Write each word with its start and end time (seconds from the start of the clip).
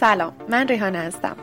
سلام 0.00 0.32
من 0.48 0.68
ریحانه 0.68 0.98
هستم 0.98 1.36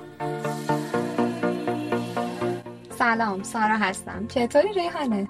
سلام 2.97 3.43
سارا 3.43 3.78
هستم 3.78 4.28
چطوری 4.28 4.73
ریحانه؟ 4.73 5.28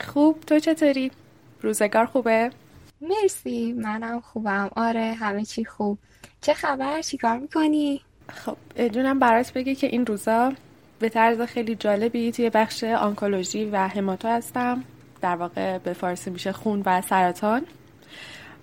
خوب 0.00 0.40
تو 0.40 0.58
چطوری؟ 0.58 1.10
روزگار 1.62 2.06
خوبه؟ 2.06 2.50
مرسی 3.00 3.72
منم 3.72 4.20
خوبم 4.20 4.70
آره 4.76 5.12
همه 5.12 5.44
چی 5.44 5.64
خوب 5.64 5.98
چه 6.40 6.54
خبر 6.54 7.02
چیکار 7.02 7.38
می‌کنی؟ 7.38 8.00
خب 8.28 8.56
جونم 8.88 9.18
برات 9.18 9.52
بگه 9.52 9.74
که 9.74 9.86
این 9.86 10.06
روزا 10.06 10.52
به 10.98 11.08
طرز 11.08 11.40
خیلی 11.40 11.74
جالبی 11.74 12.32
توی 12.32 12.50
بخش 12.50 12.84
آنکولوژی 12.84 13.64
و 13.64 13.76
هماتو 13.76 14.28
هستم. 14.28 14.84
در 15.20 15.36
واقع 15.36 15.78
به 15.78 15.92
فارسی 15.92 16.30
میشه 16.30 16.52
خون 16.52 16.82
و 16.86 17.02
سرطان. 17.02 17.62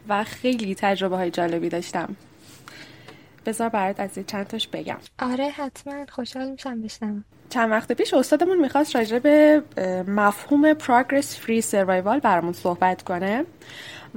و 0.09 0.23
خیلی 0.23 0.75
تجربه 0.75 1.15
های 1.15 1.31
جالبی 1.31 1.69
داشتم. 1.69 2.15
بذار 3.45 3.69
برات 3.69 3.99
از 3.99 4.19
چند 4.27 4.47
تاش 4.47 4.67
بگم. 4.67 4.97
آره 5.19 5.49
حتما. 5.49 6.05
خوشحال 6.09 6.49
میشم 6.51 6.81
بشنم 6.81 7.25
چند 7.49 7.71
وقت 7.71 7.91
پیش 7.91 8.13
استادمون 8.13 8.61
می‌خواست 8.61 8.95
راجع 8.95 9.19
به 9.19 9.63
مفهوم 10.07 10.73
پروگرس 10.73 11.39
فری 11.39 11.61
سروایوال 11.61 12.19
برامون 12.19 12.53
صحبت 12.53 13.01
کنه 13.01 13.45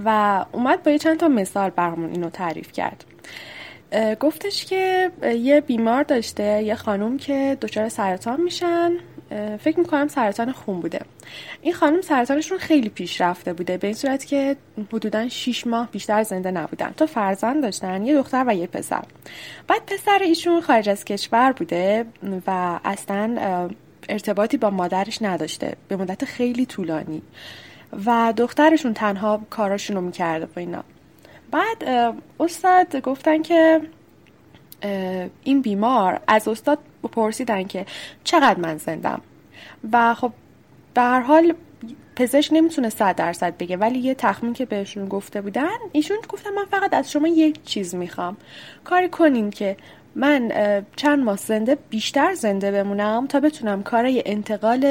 و 0.05 0.45
اومد 0.53 0.83
با 0.83 0.91
یه 0.91 0.99
چند 0.99 1.19
تا 1.19 1.29
مثال 1.29 1.71
برامون 1.71 2.11
اینو 2.11 2.31
تعریف 2.31 2.73
کرد. 2.73 3.05
گفتش 4.21 4.65
که 4.65 5.11
یه 5.23 5.61
بیمار 5.61 6.03
داشته 6.03 6.63
یه 6.63 6.75
خانوم 6.75 7.17
که 7.17 7.59
دچار 7.61 7.89
سرطان 7.89 8.41
میشن. 8.41 8.93
فکر 9.61 9.79
می‌کنم 9.79 10.09
سرطان 10.09 10.53
خون 10.53 10.81
بوده. 10.81 11.01
این 11.63 11.75
خانم 11.75 12.01
سرطانشون 12.01 12.59
خیلی 12.59 12.89
پیش 12.89 13.21
رفته 13.21 13.53
بوده 13.53 13.77
به 13.77 13.87
این 13.87 13.97
صورت 13.97 14.25
که 14.25 14.57
حدودا 14.93 15.29
6 15.29 15.67
ماه 15.67 15.89
بیشتر 15.93 16.23
زنده 16.23 16.51
نبودن. 16.51 16.95
تا 16.97 17.07
فرزند 17.07 17.63
داشتن 17.63 18.07
یه 18.07 18.15
دختر 18.15 18.45
و 18.47 18.55
یه 18.55 18.67
پسر. 18.67 19.05
بعد 19.69 19.83
پسر 19.87 20.19
ایشون 20.23 20.61
خارج 20.61 20.89
از 20.89 21.05
کشور 21.05 21.53
بوده 21.53 22.05
و 22.47 22.81
اصلا 22.85 23.37
ارتباطی 24.09 24.57
با 24.57 24.71
مادرش 24.71 25.23
نداشته 25.23 25.73
به 25.89 25.97
مدت 25.97 26.25
خیلی 26.25 26.67
طولانی. 26.67 27.23
و 28.07 28.35
دخترشون 28.37 28.95
تنها 28.95 29.41
کاراشون 29.51 29.97
رو 29.97 30.03
می‌کرده 30.03 30.47
با 30.47 30.61
اینا. 30.61 30.85
بعد 31.51 31.85
استاد 32.41 32.97
گفتن 32.97 33.43
که 33.43 33.81
این 35.45 35.63
بیمار 35.63 36.21
از 36.29 36.49
استاد 36.49 36.79
پرسیدن 37.13 37.65
که 37.65 37.87
چقدر 38.25 38.61
من 38.61 38.77
زندم؟ 38.77 39.21
و 39.93 40.15
خب 40.15 40.33
به 40.95 41.01
هر 41.01 41.21
حال 41.21 41.55
پزشک 42.17 42.53
نمی‌تونه 42.53 42.89
صد 42.89 43.17
درصد 43.17 43.57
بگه 43.57 43.77
ولی 43.77 43.99
یه 43.99 44.15
تخمین 44.15 44.53
که 44.53 44.65
بهشون 44.65 45.09
گفته 45.09 45.41
بودن 45.41 45.77
ایشون 45.93 46.17
گفتن 46.29 46.51
من 46.51 46.65
فقط 46.65 46.95
از 46.95 47.13
شما 47.13 47.29
یک 47.29 47.65
چیز 47.65 47.95
می‌خوام. 47.95 48.37
کاری 48.85 49.09
کنین 49.09 49.51
که 49.51 49.77
من 50.15 50.53
چند 50.97 51.25
ماه 51.25 51.37
زنده 51.37 51.79
بیشتر 51.91 52.35
زنده 52.35 52.71
بمونم 52.71 53.27
تا 53.27 53.41
بتونم 53.41 53.83
کارای 53.83 54.23
انتقال 54.27 54.85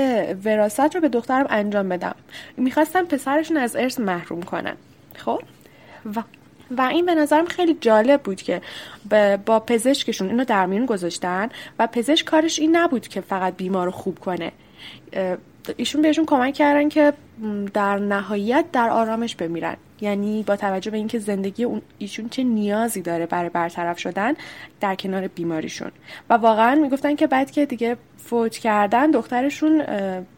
وراست 0.45 0.95
رو 0.95 1.01
به 1.01 1.09
دخترم 1.09 1.45
انجام 1.49 1.89
بدم. 1.89 2.15
می‌خواستم 2.57 3.05
پسرشون 3.05 3.57
از 3.57 3.75
ارث 3.75 3.99
محروم 3.99 4.41
کنن. 4.41 4.75
خب؟ 5.15 5.41
و 6.15 6.23
و 6.77 6.81
این 6.81 7.05
به 7.05 7.15
نظرم 7.15 7.45
خیلی 7.45 7.77
جالب 7.81 8.21
بود 8.21 8.41
که 8.41 8.61
با 9.45 9.59
پزشکشون 9.59 10.29
اینو 10.29 10.43
در 10.43 10.65
میون 10.65 10.85
گذاشتن 10.85 11.49
و 11.79 11.87
پزشک 11.87 12.25
کارش 12.25 12.59
این 12.59 12.75
نبود 12.75 13.07
که 13.07 13.21
فقط 13.21 13.55
بیمار 13.57 13.85
رو 13.85 13.91
خوب 13.91 14.19
کنه. 14.19 14.51
ایشون 15.77 16.01
بهشون 16.01 16.25
کمک 16.25 16.53
کردن 16.53 16.89
که 16.89 17.13
در 17.73 17.97
نهایت 17.97 18.65
در 18.71 18.89
آرامش 18.89 19.35
بمیرن. 19.35 19.77
یعنی 20.01 20.43
با 20.43 20.55
توجه 20.55 20.91
به 20.91 20.97
اینکه 20.97 21.19
زندگی 21.19 21.63
اون 21.63 21.81
ایشون 21.97 22.29
چه 22.29 22.43
نیازی 22.43 23.01
داره 23.01 23.25
برای 23.25 23.49
برطرف 23.49 23.99
شدن 23.99 24.33
در 24.79 24.95
کنار 24.95 25.27
بیماریشون. 25.27 25.91
و 26.29 26.33
واقعا 26.33 26.75
می‌گفتن 26.75 27.15
که 27.15 27.27
بعد 27.27 27.51
که 27.51 27.65
دیگه 27.65 27.97
فوت 28.17 28.57
کردن 28.57 29.11
دخترشون 29.11 29.81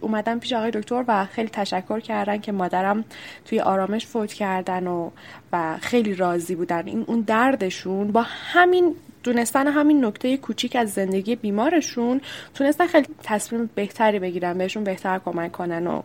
اومدن 0.02 0.40
پیش 0.40 0.54
آقای 0.54 0.72
دکتر 0.72 1.04
و 1.08 1.26
خیلی 1.26 1.50
تشکر 1.50 2.00
کردن 2.00 2.38
که 2.38 2.52
مادرم 2.52 3.06
توی 3.46 3.60
آرامش 3.60 4.06
فوت 4.06 4.34
کردن 4.34 4.88
و 4.88 5.10
و 5.54 5.78
خیلی 5.82 6.16
راضی 6.16 6.56
بودن. 6.56 6.88
این 6.88 7.04
اون 7.08 7.22
دردشون 7.22 8.12
با 8.12 8.26
همین 8.28 8.96
دونستن 9.24 9.68
همین 9.68 10.06
نکته 10.06 10.38
کوچیک 10.38 10.76
از 10.76 10.94
زندگی 10.94 11.36
بیمارشون 11.36 12.22
تونستن 12.54 12.88
خیلی 12.88 13.08
تصمیم 13.24 13.70
بهتری 13.76 14.20
بگیرن 14.20 14.58
بهشون 14.58 14.84
بهتر 14.84 15.20
کمک 15.20 15.52
کنن 15.52 15.88
و 15.88 16.02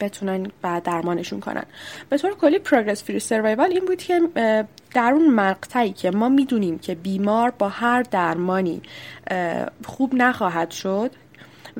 بتونن 0.00 0.46
و 0.62 0.80
درمانشون 0.84 1.40
کنن. 1.40 1.64
به 2.08 2.18
طور 2.18 2.34
کلی 2.34 2.58
پروگرس 2.58 3.04
فری 3.04 3.20
سروایوال 3.20 3.70
این 3.70 3.84
بود 3.84 4.02
که 4.02 4.20
در 4.94 5.12
اون 5.12 5.30
مقطعی 5.30 5.92
که 5.92 6.10
ما 6.10 6.28
می‌دونیم 6.28 6.78
که 6.78 6.94
بیمار 6.94 7.50
با 7.50 7.68
هر 7.68 8.02
درمانی 8.02 8.82
خوب 9.84 10.14
نخواهد 10.14 10.70
شد 10.70 11.10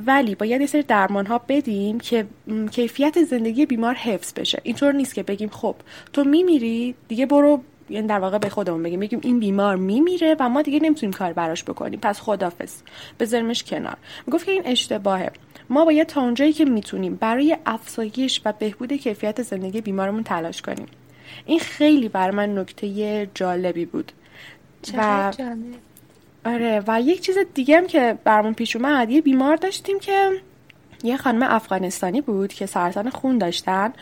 ولی 0.07 0.35
باید 0.35 0.61
یه 0.61 0.67
سری 0.67 0.83
درمان 0.83 1.27
ها 1.27 1.41
بدیم 1.49 2.01
که 2.01 2.27
کیفیت 2.71 3.23
زندگی 3.23 3.67
بیمار 3.67 3.95
حفظ 3.95 4.33
بشه. 4.33 4.61
اینطور 4.63 4.93
نیست 4.93 5.15
که 5.15 5.23
بگیم 5.23 5.49
خب 5.49 5.77
تو 6.13 6.25
میمیری 6.25 6.95
دیگه 7.09 7.27
برو 7.27 7.63
یعنی 7.91 8.07
در 8.07 8.19
واقع 8.19 8.39
به 8.39 8.49
خودمون 8.49 8.83
بگیم 8.83 9.01
بگیم 9.01 9.21
این 9.23 9.41
بیمار 9.41 9.77
میمیره 9.77 10.37
و 10.41 10.49
ما 10.49 10.63
دیگه 10.63 10.81
نمی‌تونیم 10.81 11.13
کار 11.13 11.33
براش 11.33 11.65
بکنیم. 11.65 12.01
پس 12.01 12.21
خدافظ 12.21 12.75
بذاریمش 13.21 13.65
کنار. 13.65 13.97
می‌گفت 14.27 14.47
که 14.47 14.53
این 14.53 14.63
اشتباهه. 14.65 15.31
ما 15.71 15.85
باید 15.85 16.07
تا 16.07 16.21
اونجایی 16.21 16.53
که 16.53 16.65
می‌تونیم 16.65 17.15
برای 17.15 17.57
افزایش 17.67 18.41
و 18.45 18.53
بهبود 18.53 18.93
کیفیت 18.93 19.43
زندگی 19.43 19.81
بیمارمون 19.81 20.23
تلاش 20.23 20.63
کنیم. 20.63 20.87
این 21.47 21.59
خیلی 21.59 22.09
بر 22.09 22.31
من 22.31 22.59
نکته 22.59 23.29
جالبی 23.35 23.85
بود. 23.85 24.13
و 24.97 25.33
آره 26.45 26.83
و 26.87 27.01
یک 27.01 27.21
چیز 27.21 27.39
دیگه 27.55 27.77
هم 27.77 27.87
که 27.87 28.19
برامون 28.25 28.55
پیش 28.55 28.77
اومد 28.77 29.11
یه 29.11 29.21
بیمار 29.21 29.57
داشتیم 29.57 29.99
که 29.99 30.31
یه 31.03 31.17
خانم 31.17 31.43
افغانستانی 31.43 32.21
بود 32.21 32.53
که 32.53 32.67
سرطان 32.67 33.11
خون 33.11 33.39
داشتن 33.39 33.93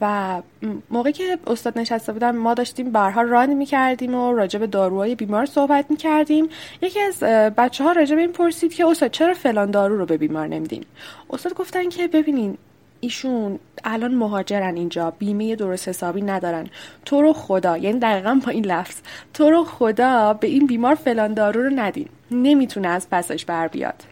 و 0.00 0.42
موقعی 0.90 1.12
که 1.12 1.38
استاد 1.46 1.78
نشسته 1.78 2.12
بودن 2.12 2.36
ما 2.36 2.54
داشتیم 2.54 2.92
برها 2.92 3.22
ران 3.22 3.54
می‌کردیم 3.54 4.14
و 4.14 4.32
راجع 4.32 4.58
به 4.58 4.66
داروهای 4.66 5.14
بیمار 5.14 5.46
صحبت 5.46 5.84
می‌کردیم. 5.90 6.48
یکی 6.82 7.00
از 7.00 7.20
بچه 7.56 7.84
ها 7.84 7.92
راجع 7.92 8.14
به 8.14 8.20
این 8.20 8.32
پرسید 8.32 8.74
که 8.74 8.86
استاد 8.86 9.10
چرا 9.10 9.34
فلان 9.34 9.70
دارو 9.70 9.98
رو 9.98 10.06
به 10.06 10.16
بیمار 10.16 10.46
نمیدین؟ 10.46 10.84
استاد 11.30 11.54
گفتن 11.54 11.88
که 11.88 12.08
ببینین 12.08 12.58
ایشون 13.00 13.58
الان 13.84 14.14
مهاجرن 14.14 14.76
اینجا 14.76 15.10
بیمه 15.10 15.56
درست 15.56 15.88
حسابی 15.88 16.22
ندارن. 16.22 16.66
تو 17.04 17.22
رو 17.22 17.32
خدا 17.32 17.76
یعنی 17.76 17.98
دقیقا 17.98 18.40
با 18.46 18.50
این 18.52 18.64
لفظ 18.64 18.96
تو 19.34 19.50
رو 19.50 19.64
خدا 19.64 20.32
به 20.32 20.46
این 20.46 20.66
بیمار 20.66 20.94
فلان 20.94 21.34
دارو 21.34 21.62
رو 21.62 21.70
ندین. 21.76 22.08
نمی‌تونه 22.30 22.88
از 22.88 23.10
پسش 23.10 23.44
بر 23.44 23.68
بیاد. 23.68 24.02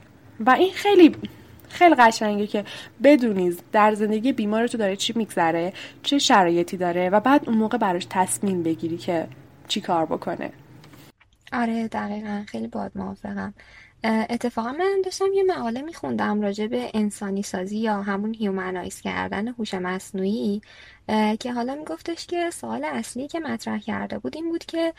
و 0.47 0.51
این 0.51 0.73
خیلی 0.73 1.17
خیلی 1.69 1.95
قشنگه 1.95 2.47
که 2.47 2.65
بدونی 3.05 3.57
در 3.73 3.95
زندگی 3.95 4.33
بیمار 4.33 4.67
تو 4.67 4.79
داره 4.79 4.97
چی 4.97 5.13
میگذره 5.17 5.73
چه 6.03 6.19
شرایطی 6.19 6.77
داره 6.77 7.11
و 7.11 7.21
بعد 7.21 7.49
اون 7.49 7.59
موقع 7.59 7.79
براش 7.79 8.07
تصمیم 8.11 8.63
بگیری 8.63 8.97
که 8.97 9.29
چی 9.69 9.81
کار 9.81 10.07
بکنه. 10.07 10.51
آره 11.53 11.89
دقیقا. 11.89 12.45
خیلی 12.47 12.67
باهات 12.67 12.93
موافقم. 12.95 13.55
اتفاقا 14.05 14.73
من 14.73 15.03
داشتم 15.05 15.33
یه 15.35 15.43
مقاله 15.43 15.83
میخوندم 15.83 16.41
راجع 16.41 16.67
به 16.67 16.91
انسانی 16.95 17.43
سازی 17.43 17.79
یا 17.79 18.03
همون 18.03 18.35
humanize 18.35 19.01
کردن 19.01 19.49
هوش 19.49 19.75
مصنوعی 19.75 20.61
که 21.41 21.53
حالا 21.53 21.75
میگفتش 21.75 22.27
که 22.27 22.51
سوال 22.51 22.85
اصلی 22.85 23.29
که 23.29 23.41
مطرح 23.41 23.79
کرده 23.79 24.19
بود 24.19 24.37
این 24.37 24.49
بود 24.49 24.65
که 24.65 24.95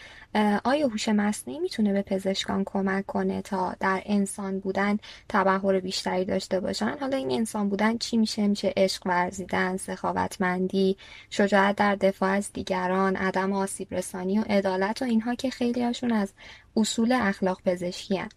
آیا 0.64 0.88
هوش 0.88 1.10
مصنوعی 1.10 1.60
می‌تونه 1.60 1.94
به 1.94 2.02
پزشکان 2.02 2.64
کمک 2.66 3.06
کنه 3.06 3.42
تا 3.42 3.76
در 3.80 4.02
انسان 4.06 4.60
بودن 4.60 4.98
تبهر 5.30 5.80
بیشتری 5.80 6.26
داشته 6.26 6.60
باشن 6.60 6.98
حالا 7.00 7.18
این 7.18 7.32
انسان 7.32 7.70
بودن 7.70 7.98
چی 7.98 8.18
میشه 8.18 8.48
میشه 8.48 8.74
عشق 8.78 9.08
ورزیدن 9.08 9.78
سخاوتمندی 9.78 10.98
شجاعت 11.30 11.76
در 11.76 11.96
دفاع 11.96 12.30
از 12.30 12.54
دیگران 12.54 13.16
عدم 13.16 13.54
آسیب 13.54 13.94
رسانی 13.94 14.40
و 14.40 14.44
عدالت 14.50 15.02
و 15.02 15.06
اینها 15.06 15.36
که 15.36 15.50
خیلی 15.50 15.84
هاشون 15.84 16.12
از 16.12 16.34
اصول 16.78 17.12
اخلاق 17.12 17.62
پزشکی 17.66 18.18
هن. 18.18 18.30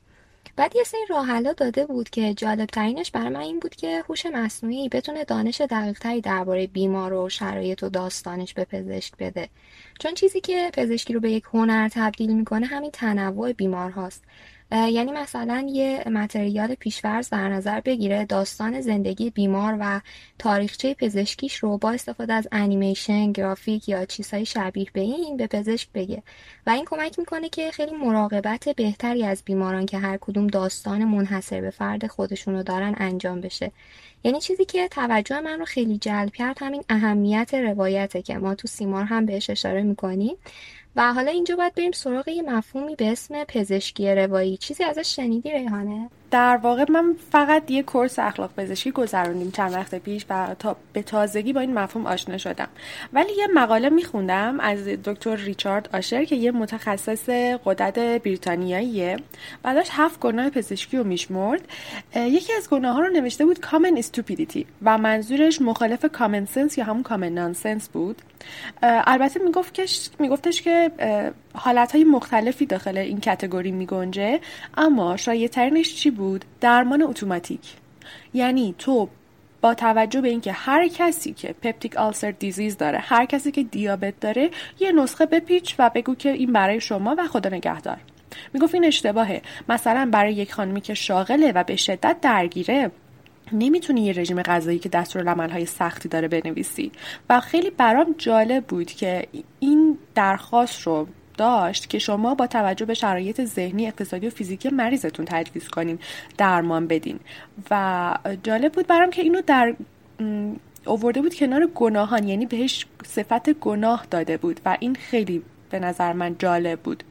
بعد 0.56 0.76
یه 0.76 0.84
سری 0.84 1.00
راه 1.10 1.42
داده 1.42 1.86
بود 1.86 2.10
که 2.10 2.34
جالب 2.34 2.66
ترینش 2.66 3.10
برای 3.10 3.28
من 3.28 3.40
این 3.40 3.58
بود 3.58 3.74
که 3.74 4.04
هوش 4.08 4.26
مصنوعی 4.26 4.88
بتونه 4.88 5.24
دانش 5.24 5.60
دقیق 5.60 5.98
تری 5.98 6.20
درباره 6.20 6.66
بیمار 6.66 7.12
و 7.12 7.28
شرایط 7.28 7.82
و 7.82 7.88
داستانش 7.88 8.54
به 8.54 8.64
پزشک 8.64 9.16
بده. 9.18 9.48
چون 10.00 10.14
چیزی 10.14 10.40
که 10.40 10.70
پزشکی 10.74 11.12
رو 11.12 11.20
به 11.20 11.30
یک 11.30 11.44
هنر 11.52 11.88
تبدیل 11.88 12.32
می‌کنه 12.34 12.66
همین 12.66 12.90
تنوع 12.90 13.52
بیمار 13.52 13.90
هاست 13.90 14.24
یعنی 14.72 15.12
مثلا 15.12 15.66
یه 15.68 16.04
متریال 16.06 16.74
پیشورز 16.74 17.30
در 17.30 17.48
نظر 17.48 17.80
بگیره 17.80 18.24
داستان 18.24 18.80
زندگی 18.80 19.30
بیمار 19.30 19.76
و 19.80 20.00
تاریخچه 20.38 20.94
پزشکیش 20.94 21.56
رو 21.56 21.78
با 21.78 21.90
استفاده 21.90 22.32
از 22.32 22.48
انیمیشن 22.52 23.32
گرافیک 23.32 23.88
یا 23.88 24.04
چیزهای 24.04 24.46
شبیه 24.46 24.86
به 24.92 25.00
این 25.00 25.36
به 25.36 25.46
پزشک 25.46 25.88
بگه. 25.94 26.22
و 26.66 26.70
این 26.70 26.84
کمک 26.84 27.18
می‌کنه 27.18 27.48
که 27.48 27.70
خیلی 27.70 27.92
مراقبت 27.96 28.68
بهتری 28.68 29.24
از 29.24 29.42
بیماران 29.44 29.86
که 29.86 29.98
هر 29.98 30.18
کدوم 30.20 30.46
داستان 30.46 31.04
منحصر 31.04 31.60
به 31.60 31.70
فرد 31.70 32.06
خودشونو 32.06 32.62
دارن 32.62 32.94
انجام 32.98 33.40
بشه. 33.40 33.72
یعنی 34.24 34.40
چیزی 34.40 34.64
که 34.64 34.88
توجه 34.88 35.40
من 35.40 35.58
رو 35.58 35.64
خیلی 35.64 35.98
جلب 35.98 36.32
کرد 36.32 36.56
همین 36.60 36.84
اهمیت 36.88 37.54
روایته 37.54 38.22
که 38.22 38.38
ما 38.38 38.54
تو 38.54 38.68
سیمار 38.68 39.04
هم 39.04 39.26
بهش 39.26 39.50
اشاره 39.50 39.82
می‌کنیم. 39.82 40.36
و 40.96 41.12
حالا 41.12 41.30
اینجا 41.30 41.56
باید 41.56 41.74
بریم 41.74 41.92
سراغ 41.92 42.28
یه 42.28 42.42
مفهومی 42.42 42.96
به 42.96 43.12
اسم 43.12 43.44
پزشکی 43.44 44.14
روایی. 44.14 44.56
چیزی 44.56 44.84
ازش 44.84 45.16
شنیدی 45.16 45.50
ریحانه؟ 45.50 46.10
در 46.32 46.56
واقع 46.56 46.84
من 46.90 47.16
فقط 47.32 47.70
یه 47.70 47.82
کورس 47.82 48.18
اخلاق 48.18 48.50
پزشکی 48.56 48.90
گذروندیم 48.90 49.50
چند 49.50 49.72
وقت 49.72 49.94
پیش 49.94 50.26
و 50.30 50.54
تا 50.58 50.76
به 50.92 51.02
تازگی 51.02 51.52
با 51.52 51.60
این 51.60 51.74
مفهوم 51.74 52.06
آشنا 52.06 52.38
شدم. 52.38 52.68
ولی 53.12 53.32
یه 53.38 53.46
مقاله 53.54 53.88
میخوندم 53.88 54.60
از 54.60 54.84
دکتر 54.84 55.36
ریچارد 55.36 55.88
آشر 55.92 56.24
که 56.24 56.36
یه 56.36 56.50
متخصص 56.50 57.28
قدرت 57.64 57.98
بریتانیاییه 57.98 59.16
و 59.64 59.74
داشت 59.74 59.90
هفت 59.92 60.20
گناه 60.20 60.50
پزشکی 60.50 60.96
رو 60.96 61.04
میشمرد. 61.04 61.68
یکی 62.16 62.52
از 62.52 62.68
گناه 62.68 62.94
ها 62.94 63.00
رو 63.00 63.08
نوشته 63.08 63.44
بود 63.44 63.60
کامن 63.60 63.94
استوپیدیتی 63.98 64.66
و 64.82 64.98
منظورش 64.98 65.60
مخالف 65.60 66.04
کامن 66.12 66.44
سنس 66.44 66.78
یا 66.78 66.84
همون 66.84 67.02
کامن 67.02 67.28
نانسنس 67.28 67.88
بود. 67.88 68.22
البته 68.82 69.40
می‌گفت 69.40 69.80
میگفتش 70.18 70.62
که 70.62 70.90
حالت 71.54 71.92
های 71.92 72.04
مختلفی 72.04 72.66
داخل 72.66 72.98
این 72.98 73.20
کتگوری 73.20 73.70
میگنجه 73.70 74.40
اما 74.76 75.16
شایع 75.16 75.48
چی 75.82 76.10
بود؟ 76.10 76.44
درمان 76.60 77.02
اتوماتیک. 77.02 77.60
یعنی 78.34 78.74
تو 78.78 79.08
با 79.60 79.74
توجه 79.74 80.20
به 80.20 80.28
اینکه 80.28 80.52
هر 80.52 80.88
کسی 80.88 81.32
که 81.32 81.54
پپتیک 81.62 81.96
آلسر 81.96 82.30
دیزیز 82.30 82.76
داره 82.76 82.98
هر 82.98 83.24
کسی 83.24 83.50
که 83.50 83.62
دیابت 83.62 84.20
داره 84.20 84.50
یه 84.80 84.92
نسخه 84.92 85.26
بپیچ 85.26 85.74
و 85.78 85.90
بگو 85.94 86.14
که 86.14 86.28
این 86.32 86.52
برای 86.52 86.80
شما 86.80 87.14
و 87.18 87.26
خدا 87.26 87.50
نگهدار. 87.50 87.98
می‌گفت 88.52 88.74
این 88.74 88.84
اشتباهه. 88.84 89.42
مثلا 89.68 90.08
برای 90.12 90.34
یک 90.34 90.52
خانمی 90.52 90.80
که 90.80 90.94
شاغله 90.94 91.52
و 91.52 91.64
به 91.64 91.76
شدت 91.76 92.16
درگیره 92.22 92.90
نمی‌تونی 93.52 94.04
یه 94.04 94.12
رژیم 94.12 94.42
غذایی 94.42 94.78
که 94.78 95.04
های 95.50 95.66
سختی 95.66 96.08
داره 96.08 96.28
بنویسی. 96.28 96.92
و 97.30 97.40
خیلی 97.40 97.70
برام 97.70 98.14
جالب 98.18 98.64
بود 98.64 98.90
که 98.90 99.28
این 99.60 99.98
درخواست 100.14 100.82
رو 100.82 101.06
داشت 101.42 101.90
که 101.90 101.98
شما 101.98 102.34
با 102.34 102.46
توجه 102.46 102.86
به 102.86 102.94
شرایط 102.94 103.44
ذهنی 103.44 103.86
اقتصادی 103.86 104.26
و 104.26 104.30
فیزیکی 104.30 104.68
مریضتون 104.68 105.24
تجویز 105.24 105.68
کنین 105.68 105.98
درمان 106.38 106.86
بدین. 106.86 107.20
و 107.70 108.14
جالب 108.42 108.72
بود 108.72 108.86
برام 108.86 109.10
که 109.10 109.22
اینو 109.22 109.40
در 109.46 109.74
اوورده 110.86 111.22
بود 111.22 111.34
کنار 111.34 111.66
گناهان 111.74 112.28
یعنی 112.28 112.46
بهش 112.46 112.86
صفت 113.06 113.50
گناه 113.50 114.06
داده 114.10 114.36
بود 114.36 114.60
و 114.64 114.76
این 114.80 114.94
خیلی 114.94 115.42
به 115.70 115.78
نظر 115.78 116.12
من 116.12 116.36
جالب 116.38 116.80
بود. 116.80 117.04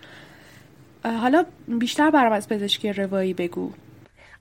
حالا 1.03 1.45
بیشتر 1.67 2.09
برام 2.09 2.33
از 2.33 2.49
پزشکی 2.49 2.93
روایی 2.93 3.33
بگو. 3.33 3.71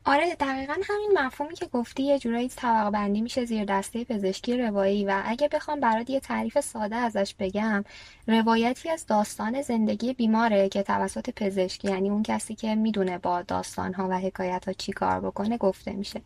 آره 0.05 0.35
دقیقا 0.35 0.75
همین 0.85 1.11
مفهومی 1.19 1.55
که 1.55 1.67
گفتی 1.67 2.03
یه 2.03 2.19
جورایی 2.19 2.49
طبقه 2.49 2.91
بندی 2.91 3.21
میشه 3.21 3.45
زیر 3.45 3.65
دسته 3.65 4.05
پزشکی 4.05 4.57
روایی 4.59 5.05
و 5.05 5.23
اگه 5.25 5.49
بخوام 5.49 5.81
برات 5.81 6.11
یه 6.11 6.21
تعریف 6.21 6.61
ساده 6.61 6.97
ازش 6.97 7.35
بگم 7.39 7.85
روایتی 8.27 8.91
از 8.91 9.07
داستان 9.07 9.63
زندگی 9.63 10.15
بیماره 10.15 10.69
که 10.69 10.83
توسط 10.83 11.31
پزشکی 11.31 11.89
یعنی 11.89 12.11
اون 12.11 12.23
کسی 12.23 12.55
که 12.55 12.75
می‌دونه 12.75 13.19
با 13.19 13.43
داستان 13.43 13.95
ها 13.95 14.09
و 14.09 14.19
حکایت 14.19 14.65
ها 14.69 14.73
چی 14.73 14.93
کار 14.93 15.21
بکنه 15.21 15.59
گفته 15.59 15.93
میشه. 15.93 16.21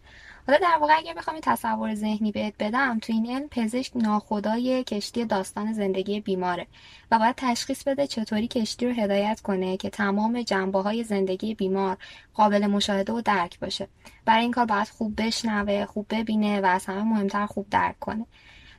حالا 0.47 0.59
در 0.59 0.79
واقع 0.81 0.97
اگر 0.97 1.15
بخوام 1.15 1.37
تصور 1.43 1.95
ذهنی 1.95 2.33
بهت 2.33 2.55
بدم 2.59 2.99
تو 2.99 3.13
این 3.13 3.31
علم 3.31 3.49
پزشک 3.49 3.93
ناخدای 3.97 4.85
کشتی 4.85 5.25
داستان 5.25 5.73
زندگی 5.73 6.21
بیماره 6.21 6.67
و 7.11 7.19
باید 7.19 7.35
تشخیص 7.37 7.83
بده 7.83 8.07
چطوری 8.07 8.49
کشتی 8.49 8.87
رو 8.87 8.93
هدایت 8.93 9.41
کنه 9.41 9.77
که 9.77 9.91
تمام 9.91 10.43
جنبه 10.43 10.83
های 10.83 11.05
زندگی 11.05 11.55
بیمار 11.55 11.97
قابل 12.35 12.67
مشاهده 12.67 13.13
و 13.13 13.21
درک 13.21 13.61
باشه. 13.61 13.89
برای 14.25 14.43
این 14.43 14.53
کار 14.53 14.67
باید 14.67 14.89
خوب 14.89 15.23
بشنوه 15.23 15.85
خوب 15.85 16.07
ببینه 16.11 16.61
و 16.61 16.67
از 16.67 16.87
همه 16.87 17.03
مهمتر 17.03 17.47
خوب 17.47 17.67
درک 17.71 17.99
کنه. 18.01 18.27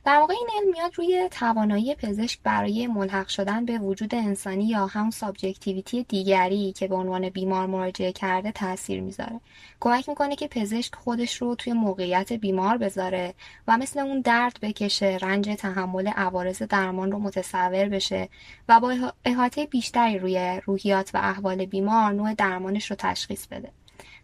در 0.06 0.18
واقع 0.18 0.34
این 0.34 0.48
علم 0.56 0.70
میاد 0.72 0.92
روی 0.94 1.28
توانایی 1.30 1.94
پزشک 1.94 2.38
برای 2.42 2.86
ملحق 2.86 3.28
شدن 3.28 3.64
به 3.64 3.78
وجود 3.78 4.14
انسانی 4.14 4.64
یا 4.64 4.86
هم 4.86 5.10
سابجکتیویتی 5.10 6.02
دیگری 6.02 6.72
که 6.72 6.88
به 6.88 6.94
عنوان 6.94 7.28
بیمار 7.28 7.66
مراجعه 7.66 8.12
کرده 8.12 8.52
تاثیر 8.52 9.00
می‌ذاره. 9.00 9.40
کمک 9.80 10.08
می‌کنه 10.08 10.36
که 10.36 10.48
پزشک 10.48 10.94
خودش 10.94 11.42
رو 11.42 11.54
توی 11.54 11.72
موقعیت 11.72 12.32
بیمار 12.32 12.78
بذاره 12.78 13.34
و 13.68 13.78
مثل 13.78 14.00
اون 14.00 14.20
درد 14.20 14.58
بکشه 14.62 15.18
رنج 15.22 15.48
تحمل 15.58 16.08
عوارض 16.08 16.62
درمان 16.62 17.12
رو 17.12 17.18
متصور 17.18 17.88
بشه 17.88 18.28
و 18.68 18.80
با 18.80 19.12
احاطه 19.24 19.66
بیشتری 19.66 20.18
روی 20.18 20.60
روحیات 20.64 21.10
و 21.14 21.18
احوال 21.18 21.66
بیمار 21.66 22.12
نوع 22.12 22.34
درمانش 22.34 22.90
رو 22.90 22.96
تشخیص 22.96 23.46
بده. 23.46 23.72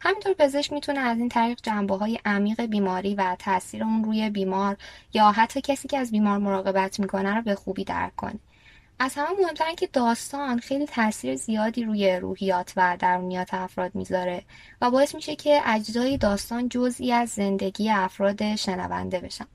همینطور 0.05 0.33
پزشک 0.33 0.73
می‌تونه 0.73 1.01
از 1.01 1.19
این 1.19 1.29
طریق 1.29 1.61
جنبه 1.63 1.97
های 1.97 2.19
عمیق 2.25 2.67
بیماری 2.67 3.15
و 3.15 3.37
تاثیر 3.39 3.85
اون 3.85 4.05
روی 4.05 4.31
بیمار 4.31 4.77
یا 5.13 5.33
حتی 5.33 5.61
کسی 5.61 5.89
که 5.89 5.99
از 5.99 6.11
بیمار 6.11 6.39
مراقبت 6.39 7.01
می‌کنه 7.01 7.35
رو 7.35 7.43
به 7.43 7.55
خوبی 7.55 7.85
درک 7.85 8.17
کنه. 8.17 8.39
از 9.05 9.15
همه 9.15 9.29
مهمتر 9.41 9.75
که 9.75 9.87
داستان 9.87 10.59
خیلی 10.59 10.87
تاثیر 10.87 11.37
زیادی 11.37 11.85
روی 11.85 12.17
روحیات 12.17 12.73
و 12.77 12.97
درونیات 13.01 13.55
افراد 13.55 13.95
می‌ذاره 13.95 14.43
و 14.81 14.91
باعث 14.91 15.15
میشه 15.15 15.37
که 15.37 15.61
اجزای 15.65 16.19
داستان 16.19 16.69
جزئی 16.69 17.13
از 17.13 17.31
زندگی 17.31 17.91
افراد 17.91 18.57
شنونده 18.57 19.21
بشن. 19.21 19.47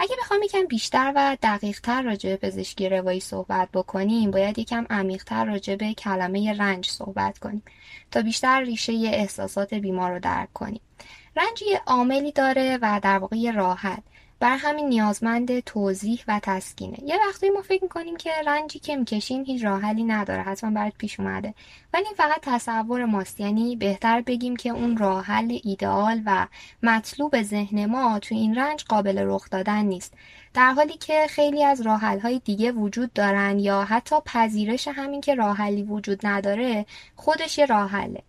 اگه 0.00 0.16
بخوام 0.20 0.42
یکم 0.42 0.66
بیشتر 0.66 1.12
و 1.16 1.36
دقیقتر 1.42 2.02
راجع 2.02 2.30
به 2.30 2.36
پزشکی 2.36 2.88
روایی 2.88 3.20
صحبت 3.20 3.68
بکنیم 3.74 4.30
باید 4.30 4.58
یکم 4.58 4.86
عمیقتر 4.90 5.44
راجع 5.44 5.76
به 5.76 5.94
کلمه 5.94 6.52
رنج 6.52 6.90
صحبت 6.90 7.38
کنیم 7.38 7.62
تا 8.10 8.22
بیشتر 8.22 8.60
ریشه 8.60 8.92
احساسات 8.92 9.74
بیمار 9.74 10.12
رو 10.12 10.18
درک 10.18 10.52
کنیم. 10.52 10.80
رنج 11.36 11.62
یه 11.62 11.80
عاملی 11.86 12.32
داره 12.32 12.78
و 12.82 13.00
در 13.02 13.18
واقع 13.18 13.36
یه 13.36 13.52
راحت. 13.52 14.02
بر 14.40 14.56
همین 14.56 14.88
نیازمند 14.88 15.60
توضیح 15.60 16.24
و 16.28 16.40
تسکینه. 16.42 16.96
یه 17.04 17.16
وقتی 17.28 17.50
ما 17.50 17.62
فکر 17.62 17.82
می‌کنیم 17.82 18.16
که 18.16 18.30
رنجی 18.46 18.78
که 18.78 18.96
می‌کشیم 18.96 19.44
هیچ 19.44 19.64
راه 19.64 19.80
حلی 19.80 20.04
نداره 20.04 20.42
حتما 20.42 20.70
برات 20.70 20.92
پیش 20.98 21.20
اومده. 21.20 21.54
ولی 21.94 22.04
این 22.04 22.14
فقط 22.14 22.40
تصور 22.42 23.04
ماست. 23.04 23.40
یعنی 23.40 23.76
بهتر 23.76 24.20
بگیم 24.20 24.56
که 24.56 24.70
اون 24.70 24.96
راه 24.96 25.24
حل 25.24 25.58
ایدئال 25.64 26.22
و 26.26 26.46
مطلوب 26.82 27.42
ذهن 27.42 27.86
ما 27.86 28.18
تو 28.18 28.34
این 28.34 28.54
رنج 28.54 28.84
قابل 28.84 29.18
رخ 29.18 29.50
دادن 29.50 29.84
نیست. 29.84 30.14
در 30.54 30.72
حالی 30.72 30.96
که 30.96 31.26
خیلی 31.28 31.64
از 31.64 31.80
راه 31.80 32.00
های 32.00 32.40
دیگه 32.44 32.72
وجود 32.72 33.12
دارن 33.12 33.58
یا 33.58 33.84
حتی 33.84 34.16
پذیرش 34.26 34.88
همین 34.88 35.20
که 35.20 35.34
راه 35.34 35.56
حلی 35.56 35.82
وجود 35.82 36.26
نداره 36.26 36.86
خودش 37.16 37.58
یه 37.58 37.66
راه 37.66 37.90
حله. 37.90 38.22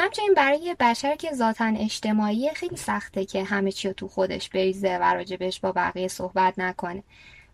همچنین 0.00 0.34
برای 0.34 0.76
بشر 0.80 1.16
که 1.16 1.32
ذاتا 1.32 1.64
اجتماعی 1.78 2.50
خیلی 2.50 2.76
سخته 2.76 3.24
که 3.24 3.44
همه 3.44 3.72
چی 3.72 3.88
رو 3.88 3.94
تو 3.94 4.08
خودش 4.08 4.48
بریزه 4.48 4.98
و 4.98 5.14
راجبش 5.14 5.60
با 5.60 5.72
بقیه 5.72 6.08
صحبت 6.08 6.54
نکنه. 6.58 7.02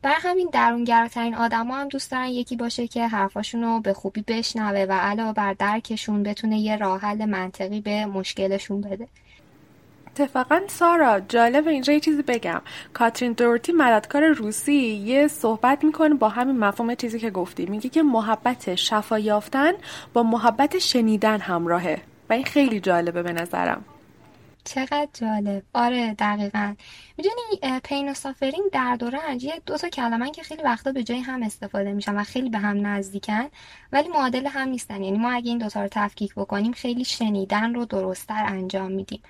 برای 0.02 0.16
همین 0.18 0.48
درونگراترین 0.52 1.34
آدما 1.34 1.76
هم 1.76 1.88
دوست 1.88 2.10
دارن 2.10 2.26
یکی 2.26 2.56
باشه 2.56 2.86
که 2.86 3.08
حرفاشون 3.08 3.62
رو 3.62 3.80
به 3.80 3.92
خوبی 3.92 4.24
بشنوه 4.28 4.86
و 4.88 4.92
علاوه 4.92 5.32
بر 5.32 5.52
درکشون 5.52 6.22
بتونه 6.22 6.58
یه 6.58 6.76
راه 6.76 7.00
حل 7.00 7.24
منطقی 7.24 7.80
به 7.80 8.06
مشکلشون 8.06 8.80
بده. 8.80 9.08
اتفاقا 10.06 10.60
سارا 10.68 11.20
جالب 11.20 11.68
اینجا 11.68 11.92
یه 11.92 12.00
چیزی 12.00 12.22
بگم. 12.22 12.62
کاترین 12.92 13.32
دورتی 13.32 13.72
مددکار 13.72 14.26
روسی 14.26 14.72
یه 14.72 15.28
صحبت 15.28 15.84
می‌کنه 15.84 16.14
با 16.14 16.28
همین 16.28 16.58
مفهوم 16.58 16.94
چیزی 16.94 17.18
که 17.18 17.30
گفتی. 17.30 17.66
میگه 17.66 17.88
که 17.88 18.02
محبت 18.02 18.74
شفا 18.74 19.18
یافتن 19.18 19.72
با 20.12 20.22
محبت 20.22 20.78
شنیدن 20.78 21.40
همراهه. 21.40 22.02
و 22.30 22.32
این 22.32 22.44
خیلی 22.44 22.80
جالبه 22.80 23.22
به 23.22 23.32
نظرم. 23.32 23.84
چقدر 24.64 25.08
جالب. 25.14 25.62
آره 25.74 26.14
دقیقا. 26.18 26.74
می‌دونی 27.18 27.80
پین 27.84 28.08
و 28.08 28.14
سافرین 28.14 28.70
درد 28.72 29.02
و 29.02 29.10
رنج 29.10 29.44
یه 29.44 29.62
دو 29.66 29.76
تا 29.76 29.88
کلمن 29.88 30.32
که 30.32 30.42
خیلی 30.42 30.62
وقتا 30.62 30.92
به 30.92 31.02
جای 31.02 31.18
هم 31.18 31.42
استفاده 31.42 31.92
میشن 31.92 32.14
و 32.14 32.24
خیلی 32.24 32.50
به 32.50 32.58
هم 32.58 32.86
نزدیکن 32.86 33.48
ولی 33.92 34.08
معادل 34.08 34.46
هم 34.46 34.68
نیستن. 34.68 35.02
یعنی 35.02 35.18
ما 35.18 35.30
اگه 35.30 35.48
این 35.48 35.58
دوتا 35.58 35.82
رو 35.82 35.88
تفکیک 35.90 36.34
بکنیم 36.34 36.72
خیلی 36.72 37.04
شنیدن 37.04 37.74
رو 37.74 37.84
درستتر 37.84 38.44
انجام 38.46 38.92
میدیم. 38.92 39.22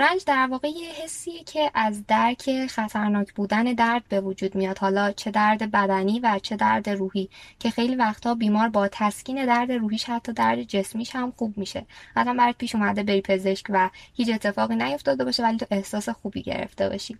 رنج 0.00 0.24
در 0.26 0.46
واقع 0.50 0.68
یه 0.68 0.92
حسیه 0.92 1.44
که 1.44 1.70
از 1.74 2.06
درک 2.06 2.66
خطرناک 2.66 3.32
بودن 3.34 3.64
درد 3.64 4.02
به 4.08 4.20
وجود 4.20 4.54
میاد. 4.54 4.78
حالا 4.78 5.12
چه 5.12 5.30
درد 5.30 5.70
بدنی 5.70 6.20
و 6.20 6.38
چه 6.42 6.56
درد 6.56 6.90
روحی 6.90 7.28
که 7.58 7.70
خیلی 7.70 7.96
وقتا 7.96 8.34
بیمار 8.34 8.68
با 8.68 8.88
تسکین 8.92 9.46
درد 9.46 9.72
روحیش 9.72 10.04
حتی 10.04 10.32
درد 10.32 10.62
جسمیش 10.62 11.16
هم 11.16 11.32
خوب 11.36 11.58
میشه. 11.58 11.86
حتی 12.16 12.34
برات 12.34 12.58
پیش 12.58 12.74
اومده 12.74 13.02
بری 13.02 13.20
پزشک 13.20 13.66
و 13.68 13.90
هیچ 14.14 14.28
اتفاقی 14.28 14.76
نیفتاده 14.76 15.24
باشه 15.24 15.42
ولی 15.42 15.56
تو 15.56 15.66
احساس 15.70 16.08
خوبی 16.08 16.42
گرفته 16.42 16.88
باشی. 16.88 17.18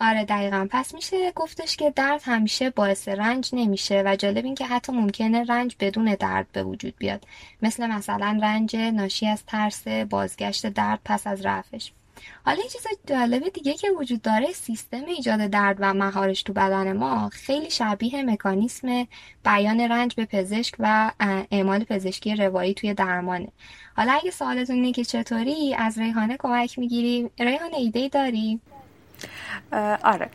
آره 0.00 0.24
دقیقا. 0.24 0.68
پس 0.70 0.94
میشه 0.94 1.32
گفتش 1.32 1.76
که 1.76 1.90
درد 1.90 2.20
همیشه 2.24 2.70
باعث 2.70 3.08
رنج 3.08 3.50
نمیشه 3.52 4.02
و 4.06 4.16
جالب 4.16 4.44
این 4.44 4.54
که 4.54 4.66
حتی 4.66 4.92
ممکنه 4.92 5.44
رنج 5.44 5.76
بدون 5.80 6.14
درد 6.20 6.46
به 6.52 6.62
وجود 6.62 6.94
بیاد. 6.98 7.24
مثل 7.62 7.86
مثلا 7.86 8.38
رنج 8.42 8.76
ناشی 8.76 9.26
از 9.26 9.44
ترس 9.46 9.88
بازگشت 9.88 10.66
درد 10.66 11.00
پس 11.04 11.26
از 11.26 11.46
رفش. 11.46 11.92
حالا 12.44 12.62
یه 12.62 12.68
چیز 12.68 12.86
جالب 13.06 13.48
دیگه 13.48 13.74
که 13.74 13.90
وجود 13.90 14.22
داره 14.22 14.52
سیستم 14.52 15.04
ایجاد 15.04 15.40
درد 15.40 15.76
و 15.80 15.94
مهارش 15.94 16.42
تو 16.42 16.52
بدن 16.52 16.92
ما 16.92 17.28
خیلی 17.28 17.70
شبیه 17.70 18.22
مکانیسم 18.22 19.06
بیان 19.44 19.80
رنج 19.80 20.14
به 20.14 20.24
پزشک 20.24 20.74
و 20.78 21.10
اعمال 21.50 21.84
پزشکی 21.84 22.36
روایی 22.36 22.74
توی 22.74 22.94
درمانه. 22.94 23.48
حالا 23.96 24.12
اگه 24.12 24.30
سوالتون 24.30 24.76
اینه 24.76 24.92
که 24.92 25.04
چطوری 25.04 25.74
از 25.74 25.98
ریحانه 25.98 26.36
کمک 26.36 26.78
می‌گیری؟ 26.78 27.30
ریحانه 27.38 27.76
ایده 27.76 28.08
داری؟ 28.08 28.60
آره. 30.04 30.28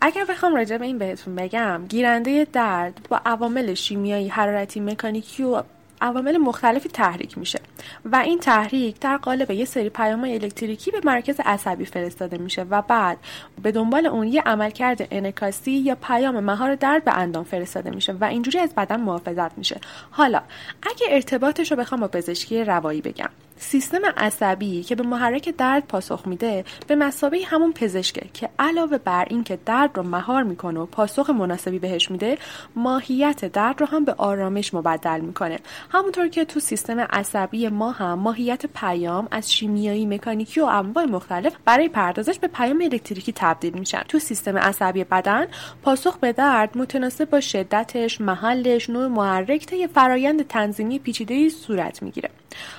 اگر 0.00 0.24
بخوام 0.24 0.54
راجع 0.54 0.76
به 0.76 0.84
این 0.84 0.98
بهتون 0.98 1.34
بگم 1.34 1.86
گیرنده 1.88 2.46
درد 2.52 3.06
با 3.08 3.20
عوامل 3.26 3.74
شیمیایی 3.74 4.28
حرارتی 4.28 4.80
مکانیکی 4.80 5.42
و 5.42 5.62
عوامل 6.00 6.36
مختلفی 6.36 6.88
تحریک 6.88 7.38
میشه 7.38 7.60
و 8.04 8.16
این 8.16 8.38
تحریک 8.38 9.00
در 9.00 9.16
قالب 9.16 9.50
یه 9.50 9.64
سری 9.64 9.88
پیام 9.88 10.24
الکتریکی 10.24 10.90
به 10.90 11.00
مرکز 11.04 11.40
عصبی 11.44 11.84
فرستاده 11.84 12.38
میشه 12.38 12.62
و 12.62 12.82
بعد 12.82 13.18
به 13.62 13.72
دنبال 13.72 14.06
اون 14.06 14.28
یه 14.28 14.42
عملکرد 14.42 15.08
انکاسی 15.10 15.72
یا 15.72 15.94
پیام 15.94 16.40
مهار 16.40 16.74
درد 16.74 17.04
به 17.04 17.18
اندام 17.18 17.44
فرستاده 17.44 17.90
میشه 17.90 18.12
و 18.12 18.24
اینجوری 18.24 18.58
از 18.58 18.74
بدن 18.74 19.00
محافظت 19.00 19.58
میشه. 19.58 19.80
حالا 20.10 20.42
اگه 20.82 21.06
ارتباطش 21.10 21.70
رو 21.70 21.76
بخوام 21.76 22.00
با 22.00 22.08
پزشکی 22.08 22.64
روایی 22.64 23.00
بگم. 23.00 23.30
سیستم 23.62 23.98
عصبی 24.16 24.82
که 24.82 24.94
به 24.94 25.02
محرک 25.02 25.48
درد 25.48 25.86
پاسخ 25.86 26.26
میده 26.26 26.64
به 26.86 26.94
مسابه 26.96 27.38
همون 27.46 27.72
پزشکه 27.72 28.26
که 28.34 28.48
علاوه 28.58 28.98
بر 28.98 29.26
اینکه 29.30 29.58
درد 29.66 29.90
رو 29.96 30.02
مهار 30.02 30.42
می‌کنه 30.42 30.80
و 30.80 30.86
پاسخ 30.86 31.30
مناسبی 31.30 31.78
بهش 31.78 32.10
میده 32.10 32.38
ماهیت 32.76 33.44
درد 33.44 33.80
رو 33.80 33.86
هم 33.86 34.04
به 34.04 34.14
آرامش 34.18 34.74
مبدل 34.74 35.20
می‌کنه. 35.20 35.58
همونطور 35.90 36.28
که 36.28 36.44
تو 36.44 36.60
سیستم 36.60 37.00
عصبی 37.00 37.68
ما 37.68 37.90
هم 37.90 38.18
ماهیت 38.18 38.66
پیام 38.66 39.28
از 39.30 39.52
شیمیایی 39.52 40.06
مکانیکی 40.06 40.60
و 40.60 40.64
انواع 40.64 41.04
مختلف 41.04 41.52
برای 41.64 41.88
پردازش 41.88 42.38
به 42.38 42.48
پیام 42.48 42.80
الکتریکی 42.82 43.32
تبدیل 43.32 43.78
میشن. 43.78 44.02
تو 44.08 44.18
سیستم 44.18 44.58
عصبی 44.58 45.04
بدن 45.04 45.46
پاسخ 45.82 46.18
به 46.18 46.32
درد 46.32 46.78
متناسب 46.78 47.30
با 47.30 47.40
شدتش 47.40 48.20
محلش 48.20 48.90
نوع 48.90 49.06
محرک 49.06 49.66
طی 49.66 49.86
فرایند 49.86 50.46
تنظیمی 50.46 50.98
پیچیده 50.98 51.48
صورت 51.48 52.02
می‌گیره. 52.02 52.30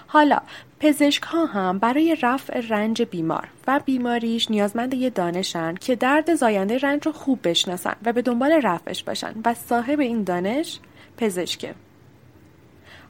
حالا 0.08 0.42
پزشک 0.80 1.24
ها 1.24 1.46
هم 1.46 1.80
برای 1.80 2.18
رفع 2.22 2.62
رنج 2.70 3.02
بیمار 3.02 3.48
و 3.68 3.80
بیماریش 3.86 4.52
نیازمند 4.52 4.94
یه 4.94 5.10
دانشن 5.10 5.76
که 5.76 5.96
درد 5.96 6.36
زاینده 6.36 6.78
رنج 6.78 7.06
رو 7.06 7.12
خوب 7.12 7.40
بشناسن 7.44 7.96
و 8.06 8.14
به 8.14 8.22
دنبال 8.22 8.52
رفعش 8.52 9.04
باشن 9.04 9.34
و 9.46 9.54
صاحب 9.54 10.00
این 10.00 10.24
دانش 10.24 10.80
پزشکه. 11.18 11.76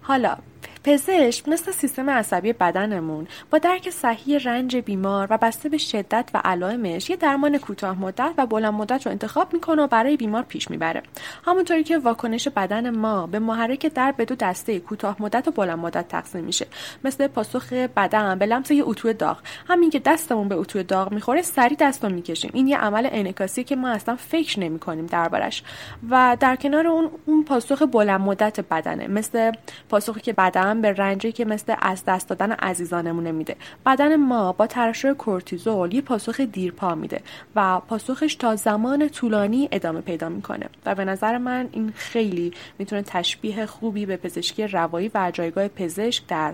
حالا 0.02 0.38
پزشک 0.84 1.50
مثل 1.50 1.72
سیستم 1.72 2.10
عصبی 2.10 2.54
بدنمون 2.54 3.28
با 3.52 3.58
درک 3.58 3.90
صحیح 3.90 4.38
رنج 4.38 4.76
بیمار 4.76 5.28
و 5.30 5.38
بسته 5.38 5.70
به 5.70 5.78
شدت 5.78 6.30
و 6.34 6.42
علائمش 6.46 7.10
یه 7.10 7.16
درمان 7.16 7.58
کوتاه 7.58 8.00
مدت 8.00 8.34
و 8.38 8.46
بلند 8.46 8.74
مدت 8.74 9.06
رو 9.06 9.12
انتخاب 9.12 9.54
می‌کنه 9.54 9.82
و 9.82 9.88
برای 9.88 10.18
بیمار 10.18 10.44
پیش 10.44 10.72
می‌بره. 10.72 11.04
همونطوری 11.46 11.84
که 11.84 11.98
واکنش 11.98 12.48
بدن 12.48 12.90
ما 12.90 13.28
به 13.28 13.40
محرک 13.40 13.86
در 13.86 14.12
به 14.12 14.26
دو 14.26 14.36
دسته 14.36 14.80
کوتاه 14.80 15.16
مدت 15.20 15.48
و 15.48 15.52
بلند 15.52 15.80
مدت 15.80 16.08
تقسیم 16.08 16.44
میشه. 16.44 16.68
مثل 17.04 17.28
پاسخ 17.28 17.74
بدن 17.74 18.40
به 18.40 18.46
لمس 18.46 18.72
یه 18.72 18.84
اتو 18.86 19.14
داغ. 19.14 19.38
همین 19.68 19.90
که 19.90 20.00
دستمون 20.00 20.48
به 20.48 20.56
اتو 20.56 20.84
داغ 20.84 21.12
می‌خوره 21.12 21.42
سری 21.42 21.76
دست 21.76 22.04
رو 22.04 22.10
می‌کشیم. 22.10 22.52
این 22.54 22.68
یه 22.68 22.78
عمل 22.78 23.08
انعکاسی 23.12 23.64
که 23.64 23.76
ما 23.76 23.90
اصلا 23.90 24.16
فکر 24.16 24.60
نمی‌کنیم 24.60 25.06
دربارش. 25.06 25.64
و 26.10 26.38
در 26.40 26.56
کنار 26.56 26.88
اون 26.88 27.12
اون 27.26 27.44
پاسخ 27.44 27.82
بلند 27.82 28.22
مدت 28.22 28.60
بدنه 28.60 29.08
مثل 29.08 29.52
پاسخی 29.90 30.22
که 30.22 30.34
بدن 30.34 30.71
به 30.74 30.94
رنجی 30.94 31.32
که 31.32 31.46
مثل 31.46 31.76
از 31.82 32.04
دست 32.06 32.30
دادن 32.30 32.52
عزیزانمون 32.52 33.32
میده. 33.32 33.56
بدن 33.86 34.16
ما 34.16 34.52
با 34.52 34.68
ترشح 34.68 35.14
کورتیزول 35.14 35.94
یه 35.94 36.02
پاسخ 36.02 36.40
دیرپا 36.40 36.96
میده 36.96 37.22
و 37.56 37.80
پاسخش 37.80 38.36
تا 38.36 38.56
زمان 38.56 39.10
طولانی 39.10 39.70
ادامه 39.72 40.02
پیدا 40.02 40.30
می‌کنه. 40.30 40.66
و 40.86 40.96
به 40.96 41.06
نظر 41.06 41.38
من 41.38 41.70
این 41.72 41.94
خیلی 41.96 42.54
می‌تونه 42.80 43.02
تشبیه 43.02 43.66
خوبی 43.66 44.06
به 44.06 44.18
پزشکی 44.18 44.68
روایی 44.68 45.12
و 45.14 45.32
جایگاه 45.34 45.68
پزشک 45.68 46.28
در 46.28 46.54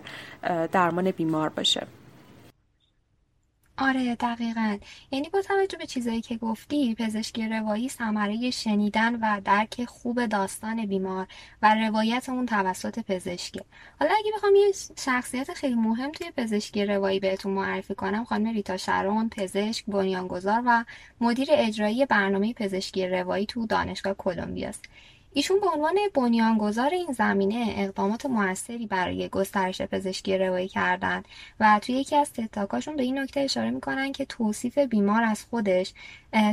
درمان 0.71 1.11
بیمار 1.11 1.49
باشه. 1.49 1.87
آره 3.79 4.15
دقیقا. 4.15 4.77
یعنی 5.11 5.29
با 5.29 5.41
توجه 5.41 5.77
به 5.77 5.85
چیزایی 5.85 6.21
که 6.21 6.37
گفتی 6.37 6.95
پزشکی 6.95 7.47
روایی 7.47 7.89
ثمره 7.89 8.51
شنیدن 8.51 9.15
و 9.15 9.41
درک 9.41 9.85
خوب 9.85 10.25
داستان 10.25 10.85
بیمار 10.85 11.27
و 11.61 11.75
روایت 11.75 12.29
اون 12.29 12.45
توسط 12.45 12.99
پزشکی 12.99 13.61
حالا 13.99 14.11
اگه 14.17 14.31
بخوام 14.35 14.55
یه 14.55 14.71
شخصیت 14.97 15.53
خیلی 15.53 15.75
مهم 15.75 16.11
توی 16.11 16.31
پزشکی 16.37 16.85
روایی 16.85 17.19
بهتون 17.19 17.53
معرفی 17.53 17.95
کنم 17.95 18.23
خانم 18.23 18.53
ریتا 18.53 18.77
شرون 18.77 19.29
پزشک 19.29 19.85
بنیانگذار 19.87 20.63
و 20.65 20.85
مدیر 21.21 21.47
اجرایی 21.51 22.05
برنامه 22.05 22.53
پزشکی 22.53 23.07
روایی 23.07 23.45
تو 23.45 23.65
دانشگاه 23.65 24.13
کلمبیاست. 24.13 24.85
ایشون 25.33 25.59
به 25.59 25.67
عنوان 25.67 25.95
بنیانگذار 26.13 26.89
این 26.89 27.11
زمینه 27.11 27.73
اقدامات 27.77 28.25
موثری 28.25 28.87
برای 28.87 29.29
گسترش 29.29 29.81
پزشکی 29.81 30.37
روایی 30.37 30.67
کردن 30.67 31.23
و 31.59 31.79
توی 31.81 31.95
یکی 31.95 32.15
از 32.15 32.33
تتاکاشون 32.33 32.95
به 32.95 33.03
این 33.03 33.19
نکته 33.19 33.39
اشاره 33.39 33.71
می‌کنن 33.71 34.11
که 34.11 34.25
توصیف 34.25 34.77
بیمار 34.77 35.23
از 35.23 35.43
خودش 35.43 35.93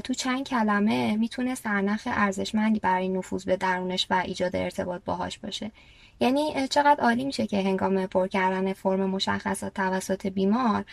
تو 0.04 0.14
چند 0.14 0.47
کلمه 0.49 1.16
می‌تونه 1.16 1.54
سرنخ 1.54 2.02
ارزشمندی 2.07 2.81
برای 2.81 3.09
نفوذ 3.09 3.45
به 3.45 3.57
درونش 3.57 4.07
و 4.11 4.23
ایجاد 4.26 4.57
ارتباط 4.57 5.02
باهاش 5.04 5.38
باشه. 5.38 5.71
یعنی 6.21 6.68
چقدر 6.71 7.00
عالی 7.00 7.25
میشه 7.25 7.47
که 7.47 7.62
هنگام 7.62 8.06
پر 8.06 8.26
کردن 8.26 8.73
فرم 8.73 9.11
مشخصات 9.11 9.75
توسط 9.75 10.26
بیمار 10.26 10.85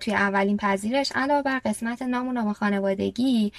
توی 0.00 0.14
اولین 0.14 0.56
پذیرش 0.56 1.12
علاوه 1.14 1.42
بر 1.42 1.58
قسمت 1.64 2.02
نام 2.02 2.28
و 2.28 2.32
نام 2.32 2.52
خانوادگی 2.52 3.52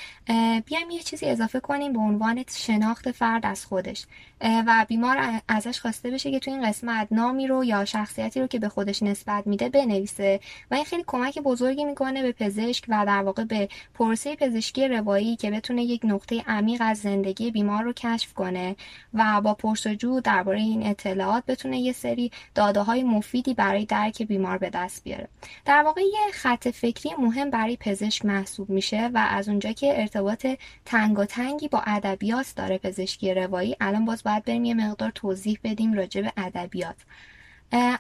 بیایم 0.66 0.90
یه 0.92 1.00
چیزی 1.00 1.26
اضافه 1.26 1.60
کنیم 1.60 1.94
به 1.94 2.00
عنوان 2.00 2.44
شناخت 2.50 3.12
فرد 3.12 3.46
از 3.46 3.66
خودش. 3.66 4.06
و 4.42 4.86
بیمار 4.88 5.42
ازش 5.48 5.80
خواسته 5.80 6.12
بشه 6.12 6.32
که 6.32 6.40
توی 6.40 6.54
این 6.54 6.70
قسمت 6.70 7.08
نامی 7.12 7.48
رو 7.48 7.64
یا 7.64 7.86
شخصیتی 7.86 8.42
رو 8.42 8.48
که 8.48 8.60
به 8.60 8.70
خودش 8.70 9.04
نسبت 9.04 9.48
میده 9.48 9.70
بنویسه. 9.70 10.40
و 10.72 10.76
این 10.76 10.84
خیلی 10.84 11.04
کمک 11.08 11.40
بزرگی 11.40 11.86
می‌کنه 11.86 12.22
به 12.22 12.32
پزشک 12.32 12.86
و 12.88 13.06
در 13.06 13.24
واقع 13.24 13.44
به 13.44 13.70
پرسه 13.94 14.36
پزشکی 14.36 14.88
روایی 14.88 15.36
که 15.36 15.52
بتونه 15.52 15.84
یک 15.84 16.02
نقطه 16.04 16.44
عمیق 16.48 16.82
از 16.86 16.98
زندگی 16.98 17.52
بیمار 17.52 17.84
رو 17.84 17.94
کشف 17.94 18.34
کنه. 18.34 18.76
و 19.14 19.42
با 19.42 19.54
پرسجو 19.54 20.20
درباره 20.20 20.60
این 20.60 20.84
اطلاعات 21.06 21.44
بتونه 21.46 21.80
یه 21.80 21.92
سری 21.94 22.32
داده 22.56 22.80
های 22.80 23.04
مفیدی 23.04 23.54
برای 23.54 23.86
درک 23.86 24.22
بیمار 24.22 24.58
به 24.58 24.70
دست 24.70 25.04
بیاره. 25.04 25.28
در 25.66 25.84
واقع 25.84 26.02
یه 26.02 26.32
خط 26.34 26.68
فکری 26.68 27.10
مهم 27.20 27.50
برای 27.50 27.78
پزشک 27.78 28.26
محسوب 28.26 28.70
میشه 28.70 29.10
و 29.14 29.28
از 29.30 29.50
اونجا 29.50 29.72
که 29.72 30.02
ارتباط 30.02 30.48
تنگ 30.86 31.20
و 31.20 31.26
تنگی 31.26 31.68
با 31.68 31.82
ادبیات 31.86 32.54
داره 32.56 32.78
پزشکی 32.78 33.34
روایی 33.34 33.76
الان 33.82 34.06
باز 34.06 34.24
باید 34.24 34.46
بریم 34.46 34.66
یه 34.66 34.74
مقدار 34.74 35.12
توضیح 35.16 35.60
بدیم 35.64 35.94
راجع 35.94 36.22
به 36.22 36.34
ادبیات. 36.38 36.96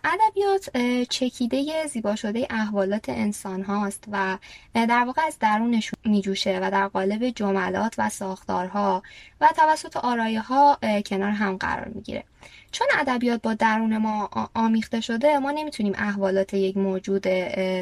ادبیات 0.03 0.77
چکیده 1.09 1.87
زیبا 1.87 2.15
شده 2.15 2.47
احوالات 2.49 3.09
انسان 3.09 3.63
هاست 3.63 4.03
و 4.11 4.37
در 4.73 5.03
واقع 5.05 5.21
از 5.27 5.39
درونش 5.39 5.91
میجوشه 6.05 6.59
و 6.61 6.71
در 6.71 6.87
قالب 6.87 7.29
جملات 7.29 7.95
و 7.97 8.09
ساختارها 8.09 9.03
و 9.41 9.49
توسط 9.55 9.97
آرایه 9.97 10.41
ها 10.41 10.77
کنار 11.05 11.31
هم 11.31 11.57
قرار 11.57 11.87
می‌گیره. 11.87 12.23
چون 12.71 12.87
ادبیات 12.99 13.41
با 13.41 13.53
درون 13.53 13.97
ما 13.97 14.29
آمیخته 14.53 15.01
شده 15.01 15.37
ما 15.37 15.51
نمی‌تونیم 15.51 15.93
احوالات 15.97 16.53
یک 16.53 16.77
موجود 16.77 17.27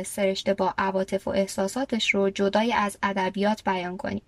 سرشته 0.04 0.54
با 0.54 0.74
عواطف 0.78 1.28
و 1.28 1.32
احساساتش 1.32 2.14
رو 2.16 2.30
جدای 2.30 2.74
از 2.74 2.98
ادبیات 3.04 3.64
بیان 3.64 3.98
کنیم. 3.98 4.22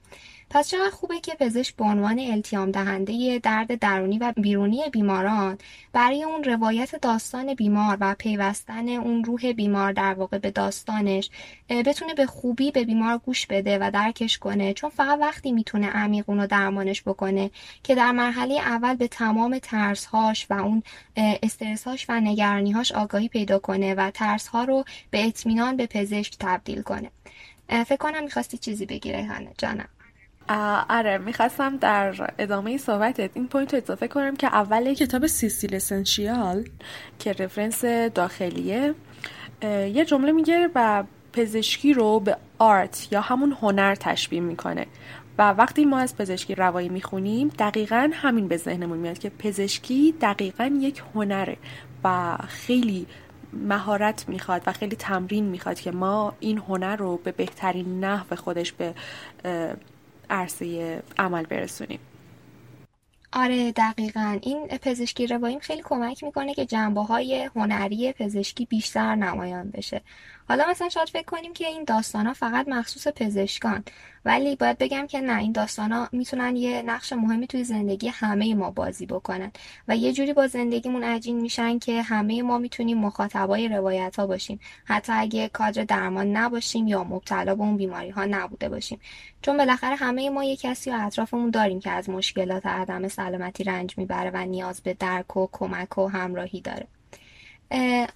پس 0.53 0.69
چقدر 0.69 0.89
خوبه 0.89 1.19
که 1.19 1.36
پزشک 1.39 1.75
به 1.75 1.83
عنوان 1.83 2.19
التیام 2.19 2.72
دهنده 2.72 3.39
درد 3.43 3.79
درونی 3.79 4.17
و 4.17 4.33
بیرونی 4.38 4.81
بیماران 4.91 5.57
برای 5.93 6.24
اون 6.24 6.43
روایت 6.43 6.95
داستان 6.95 7.53
بیمار 7.53 7.98
و 8.01 8.15
پیوستن 8.19 8.89
اون 8.89 9.24
روح 9.24 9.51
بیمار 9.51 9.91
در 9.91 10.13
واقع 10.13 10.38
به 10.38 10.51
داستانش 10.51 11.29
بتونه 11.69 12.13
به 12.13 12.25
خوبی 12.25 12.72
به 12.72 12.83
بیمار 12.83 13.17
گوش 13.17 13.48
بده 13.48 13.77
و 13.81 13.91
درکش 13.93 14.38
کنه. 14.38 14.74
چون 14.74 14.89
فقط 14.89 15.19
وقتی 15.19 15.51
می‌تونه 15.51 15.88
عمیق 15.88 16.29
اونو 16.29 16.48
درمانش 16.48 17.01
بکنه 17.01 17.51
که 17.83 17.95
در 17.95 18.12
مرحله 18.12 18.53
اول 18.53 18.95
به 18.95 19.07
تمام 19.07 19.60
ترسهاش 19.60 20.48
و 20.50 20.53
اون 20.53 20.83
استرسهاش 21.17 22.05
و 22.10 22.19
نگرانیهاش 22.19 22.91
آگاهی 22.91 23.27
پیدا 23.27 23.60
کنه 23.60 23.93
و 23.93 24.12
ترسها 24.12 24.63
رو 24.63 24.83
به 25.12 25.27
اطمینان 25.27 25.77
به 25.77 25.88
پزشک 25.88 26.36
تبدیل 26.39 26.81
کنه. 26.81 27.12
فکر 27.69 27.98
کنم 27.98 28.24
می‌خواستی 28.24 28.57
چیزی 28.57 28.86
بگی 28.86 29.24
ریحانه 29.24 29.51
جانم. 29.57 29.88
آره 30.89 31.17
می‌خواستم 31.17 31.77
در 31.77 32.33
ادامه 32.38 32.77
صحبتت 32.77 33.29
این 33.33 33.47
point 33.48 33.74
رو 33.73 33.81
اضافه 33.83 34.07
کنم 34.07 34.35
که 34.35 34.47
اول 34.47 34.93
کتاب 34.93 35.27
Cecil 35.27 35.75
Essential 35.75 36.63
که 37.19 37.33
رفرنس 37.33 37.85
داخلیه 37.85 38.93
یه 39.63 40.05
جمله 40.05 40.31
میگه 40.31 40.69
و 40.75 41.03
پزشکی 41.33 41.93
رو 41.93 42.19
به 42.19 42.38
آرت 42.59 43.07
یا 43.12 43.21
همون 43.21 43.57
هنر 43.62 43.95
تشبیه 43.95 44.39
می‌کنه. 44.39 44.85
و 45.38 45.51
وقتی 45.51 45.85
ما 45.85 46.00
از 46.00 46.17
پزشکی 46.17 46.55
روایی 46.55 46.89
می‌خونیم 46.89 47.47
دقیقا 47.47 48.09
همین 48.13 48.47
به 48.47 48.57
ذهنمون 48.57 48.97
میاد 48.97 49.17
که 49.17 49.29
پزشکی 49.29 50.15
دقیقا 50.21 50.77
یک 50.81 51.03
هنره 51.15 51.57
و 52.03 52.38
خیلی 52.47 53.07
مهارت 53.53 54.29
می‌خواد 54.29 54.62
و 54.65 54.73
خیلی 54.73 54.95
تمرین 54.95 55.45
می‌خواد 55.45 55.79
که 55.79 55.91
ما 55.91 56.33
این 56.39 56.57
هنر 56.57 56.95
رو 56.95 57.17
به 57.17 57.31
بهترین 57.31 58.00
نحو 58.05 58.35
خودش 58.35 58.71
به 58.71 58.93
عرصه 60.33 61.03
عمل 61.17 61.45
برسونیم. 61.45 61.99
آره 63.33 63.71
دقیقا. 63.71 64.39
این 64.41 64.67
پزشکی 64.67 65.27
رواییم 65.27 65.59
خیلی 65.59 65.81
کمک 65.81 66.23
می‌کنه 66.23 66.53
که 66.53 66.65
جنبه 66.65 67.01
های 67.01 67.49
هنری 67.55 68.13
پزشکی 68.13 68.65
بیشتر 68.65 69.15
نمایان 69.15 69.69
بشه. 69.69 70.01
حالا 70.50 70.65
مثلا 70.69 70.89
شاید 70.89 71.09
فکر 71.09 71.25
کنیم 71.25 71.53
که 71.53 71.67
این 71.67 71.83
داستان 71.83 72.27
ها 72.27 72.33
فقط 72.33 72.67
مخصوص 72.67 73.07
پزشکان 73.07 73.83
ولی 74.25 74.55
باید 74.55 74.77
بگم 74.77 75.07
که 75.07 75.21
نه 75.21 75.39
این 75.39 75.51
داستان 75.51 75.91
ها 75.91 76.09
می‌تونن 76.12 76.55
یه 76.55 76.81
نقش 76.81 77.13
مهمی 77.13 77.47
توی 77.47 77.63
زندگی 77.63 78.07
همه 78.07 78.55
ما 78.55 78.71
بازی 78.71 79.05
بکنن 79.05 79.51
و 79.88 79.97
یه 79.97 80.13
جوری 80.13 80.33
با 80.33 80.47
زندگیمون 80.47 81.03
عجین 81.03 81.41
میشن 81.41 81.79
که 81.79 82.01
همه 82.01 82.41
ما 82.41 82.57
می‌تونیم 82.57 82.97
مخاطبای 82.97 83.67
روایت 83.67 84.15
ها 84.19 84.27
باشیم. 84.27 84.59
حتی 84.85 85.13
اگه 85.15 85.50
کادر 85.50 85.83
درمان 85.83 86.38
نباشیم 86.38 86.88
یا 86.88 87.03
مبتلا 87.03 87.55
به 87.55 87.62
اون 87.62 87.77
بیماری 87.77 88.09
ها 88.09 88.25
نبوده 88.25 88.69
باشیم. 88.69 89.00
چون 89.41 89.57
بالاخره 89.57 89.95
همه 89.95 90.29
ما 90.29 90.43
یه 90.43 90.55
کسی 90.55 90.91
رو 90.91 91.05
اطرافمون 91.05 91.50
داریم 91.50 91.79
که 91.79 91.91
از 91.91 92.09
مشکلات 92.09 92.65
عدم 92.65 93.07
سلامتی 93.07 93.63
رنج 93.63 93.97
می‌بره 93.97 94.31
و 94.33 94.45
نیاز 94.45 94.81
به 94.81 94.93
درک 94.93 95.38
و 95.38 95.47
کمک 95.51 95.97
و 95.97 96.07
همراهی 96.07 96.62
داره. 96.62 96.88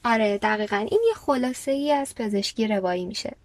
آره 0.06 0.38
دقیقا. 0.38 0.78
این 0.78 1.00
یه 1.08 1.14
خلاصه 1.14 1.72
ای 1.72 1.92
از 1.92 2.16
پزشکی 2.16 2.68
روایی 2.68 3.06
میشه. 3.06 3.36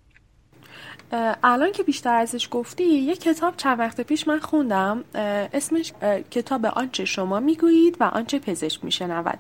الان 1.44 1.72
که 1.72 1.82
بیشتر 1.82 2.14
ازش 2.14 2.48
گفتی 2.50 2.84
یه 2.84 3.16
کتاب 3.16 3.56
چند 3.56 3.78
وقت 3.78 4.00
پیش 4.00 4.28
من 4.28 4.38
خوندم. 4.38 5.04
اسمش 5.14 5.92
کتاب 6.30 6.66
آنچه 6.66 7.04
شما 7.04 7.40
می‌گویید 7.40 7.96
و 8.00 8.04
آنچه 8.04 8.38
پزشک 8.38 8.84
میشنود. 8.84 9.38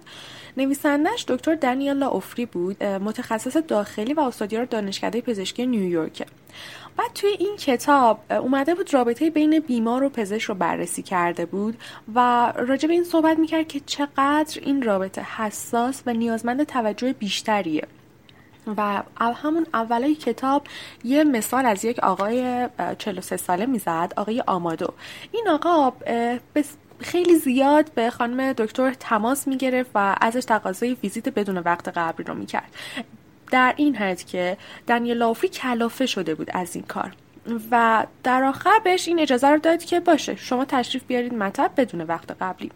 نویسندش 0.56 1.24
دکتر 1.28 1.54
دانیالا 1.54 2.08
اوفری 2.08 2.46
بود 2.46 2.84
متخصص 2.84 3.56
داخلی 3.56 4.14
و 4.14 4.20
استادیار 4.20 4.64
دانشکده 4.64 5.20
پزشکی 5.20 5.66
نیویورک 5.66 6.26
بعد 6.96 7.12
توی 7.14 7.30
این 7.38 7.56
کتاب 7.56 8.20
اومده 8.30 8.74
بود 8.74 8.94
رابطه 8.94 9.30
بین 9.30 9.58
بیمار 9.58 10.02
و 10.02 10.08
پزشک 10.08 10.48
رو 10.48 10.54
بررسی 10.54 11.02
کرده 11.02 11.46
بود 11.46 11.78
و 12.14 12.52
راجع 12.56 12.88
به 12.88 12.94
این 12.94 13.04
صحبت 13.04 13.38
می‌کرد 13.38 13.68
که 13.68 13.80
چقدر 13.80 14.60
این 14.62 14.82
رابطه 14.82 15.22
حساس 15.22 16.02
و 16.06 16.12
نیازمند 16.12 16.62
توجه 16.62 17.12
بیشتریه. 17.12 17.86
و 18.76 19.02
همون 19.20 19.66
اولای 19.74 20.14
کتاب 20.14 20.66
یه 21.04 21.24
مثال 21.24 21.66
از 21.66 21.84
یک 21.84 21.98
آقای 21.98 22.68
43 22.98 23.36
ساله 23.36 23.66
می‌زد 23.66 24.12
آقای 24.16 24.40
آمادو. 24.46 24.92
این 25.32 25.48
آقا 25.48 25.92
خیلی 26.98 27.36
زیاد 27.36 27.90
به 27.94 28.10
خانم 28.10 28.52
دکتر 28.52 28.94
تماس 28.94 29.48
می‌گرفت 29.48 29.90
و 29.94 30.16
ازش 30.20 30.44
تقاضای 30.44 30.96
ویزیت 31.02 31.28
بدون 31.28 31.58
وقت 31.58 31.88
قبلی 31.88 32.24
رو 32.24 32.34
می‌کرد. 32.34 32.74
در 33.52 33.74
این 33.76 33.96
حد 33.96 34.24
که 34.24 34.56
دنیل 34.86 35.16
لافری 35.16 35.48
کلافه 35.48 36.06
شده 36.06 36.34
بود 36.34 36.50
از 36.54 36.76
این 36.76 36.84
کار. 36.84 37.12
و 37.70 38.06
در 38.22 38.44
آخر 38.44 38.78
بهش 38.84 39.08
این 39.08 39.20
اجازه 39.20 39.48
رو 39.48 39.58
داد 39.58 39.84
که 39.84 40.00
باشه 40.00 40.36
شما 40.36 40.64
تشریف 40.64 41.04
بیارید 41.04 41.34
مطب 41.34 41.70
بدون 41.76 42.00
وقت 42.00 42.30
قبلی. 42.40 42.70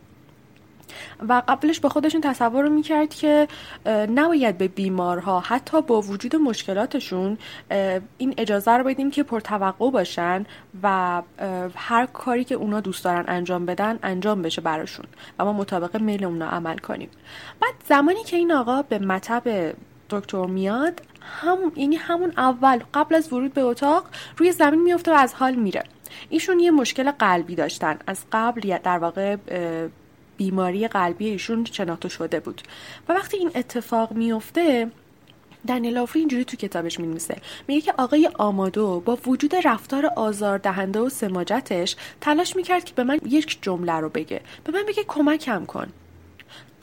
و 1.28 1.42
قبلش 1.49 1.80
با 1.80 1.88
خودشون 1.88 2.21
تصور 2.21 2.62
رو 2.62 2.71
می‌کرد 2.71 3.14
که 3.14 3.49
نباید 3.87 4.59
به 4.59 4.68
بیمارها 4.68 5.40
حتی 5.40 5.83
با 5.83 6.00
وجود 6.00 6.37
مشکلاتشون 6.37 7.38
این 8.18 8.35
اجازه 8.38 8.71
رو 8.71 8.85
بدیم 8.85 9.11
که 9.11 9.23
پرتوقع 9.23 9.90
باشن 9.90 10.47
و 10.83 11.23
هر 11.75 12.06
کاری 12.06 12.45
که 12.45 12.54
اونا 12.54 12.80
دوست 12.80 13.04
دارن 13.04 13.25
انجام 13.28 13.66
بدن 13.66 13.99
انجام 14.02 14.42
بشه 14.42 14.61
براشون. 14.61 15.06
و 15.38 15.45
ما 15.45 15.52
مطابق 15.52 15.97
میل 16.00 16.25
اونا 16.25 16.49
عمل 16.49 16.78
کنیم. 16.78 17.09
بعد 17.61 17.75
زمانی 17.88 18.25
که 18.25 18.37
این 18.37 18.52
آقا 18.52 18.83
به 18.83 18.99
مطب 18.99 19.73
دکتر 20.10 20.46
میاد 20.46 21.02
هم 21.20 21.72
یعنی 21.76 21.96
همون 21.96 22.32
اول 22.36 22.80
قبل 22.94 23.14
از 23.14 23.32
ورود 23.32 23.54
به 23.54 23.60
اتاق 23.60 24.06
روی 24.36 24.52
زمین 24.52 24.82
میفته 24.82 25.10
و 25.12 25.14
از 25.14 25.34
حال 25.34 25.54
میره. 25.54 25.84
ایشون 26.28 26.60
یه 26.60 26.70
مشکل 26.70 27.10
قلبی 27.10 27.54
داشتن. 27.54 27.98
از 28.06 28.25
قبل 28.32 28.78
در 28.78 28.98
واقع 28.98 29.36
بیماری 30.36 30.88
قلبی 30.88 31.28
ایشون 31.28 31.64
شناخته 31.64 32.08
شده 32.08 32.40
بود. 32.40 32.62
و 33.08 33.12
وقتی 33.12 33.36
این 33.36 33.50
اتفاق 33.54 34.12
میفته 34.12 34.90
دنیل 35.68 35.98
آفری 35.98 36.20
اینجوری 36.20 36.44
تو 36.44 36.56
کتابش 36.56 37.00
می‌نویسه. 37.00 37.36
میگه 37.69 37.80
که 37.80 37.95
آقای 37.99 38.30
آمادو 38.38 39.00
با 39.00 39.19
وجود 39.26 39.54
رفتار 39.64 40.06
آزار 40.06 40.58
دهنده 40.58 41.00
و 41.00 41.08
سماجتش 41.08 41.97
تلاش 42.21 42.56
می‌کرد 42.56 42.84
که 42.84 42.95
به 42.95 43.04
من 43.04 43.19
یک 43.25 43.58
جمله 43.62 43.92
رو 43.92 44.08
بگه. 44.08 44.40
به 44.64 44.73
من 44.73 44.82
بگه 44.88 45.04
کمکم 45.08 45.64
کن. 45.64 45.86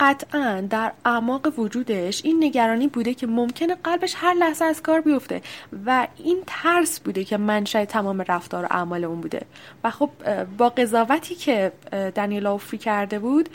قطعا 0.00 0.66
در 0.70 0.92
اعماق 1.04 1.58
وجودش 1.58 2.24
این 2.24 2.44
نگرانی 2.44 2.88
بوده 2.88 3.14
که 3.14 3.26
ممکنه 3.26 3.74
قلبش 3.74 4.14
هر 4.16 4.34
لحظه 4.34 4.64
از 4.64 4.82
کار 4.82 5.00
بیفته 5.00 5.42
و 5.86 6.06
این 6.16 6.38
ترس 6.46 7.00
بوده 7.00 7.24
که 7.24 7.36
منشأ 7.36 7.84
تمام 7.84 8.24
رفتار 8.28 8.64
و 8.64 8.68
اعمال 8.70 9.04
اون 9.04 9.20
بوده. 9.20 9.42
و 9.84 9.90
خب 9.90 10.10
با 10.58 10.68
قضاوتی 10.68 11.34
که 11.34 11.72
دنیل 12.14 12.46
آفری 12.46 12.78
کرده 12.78 13.18
بود 13.18 13.48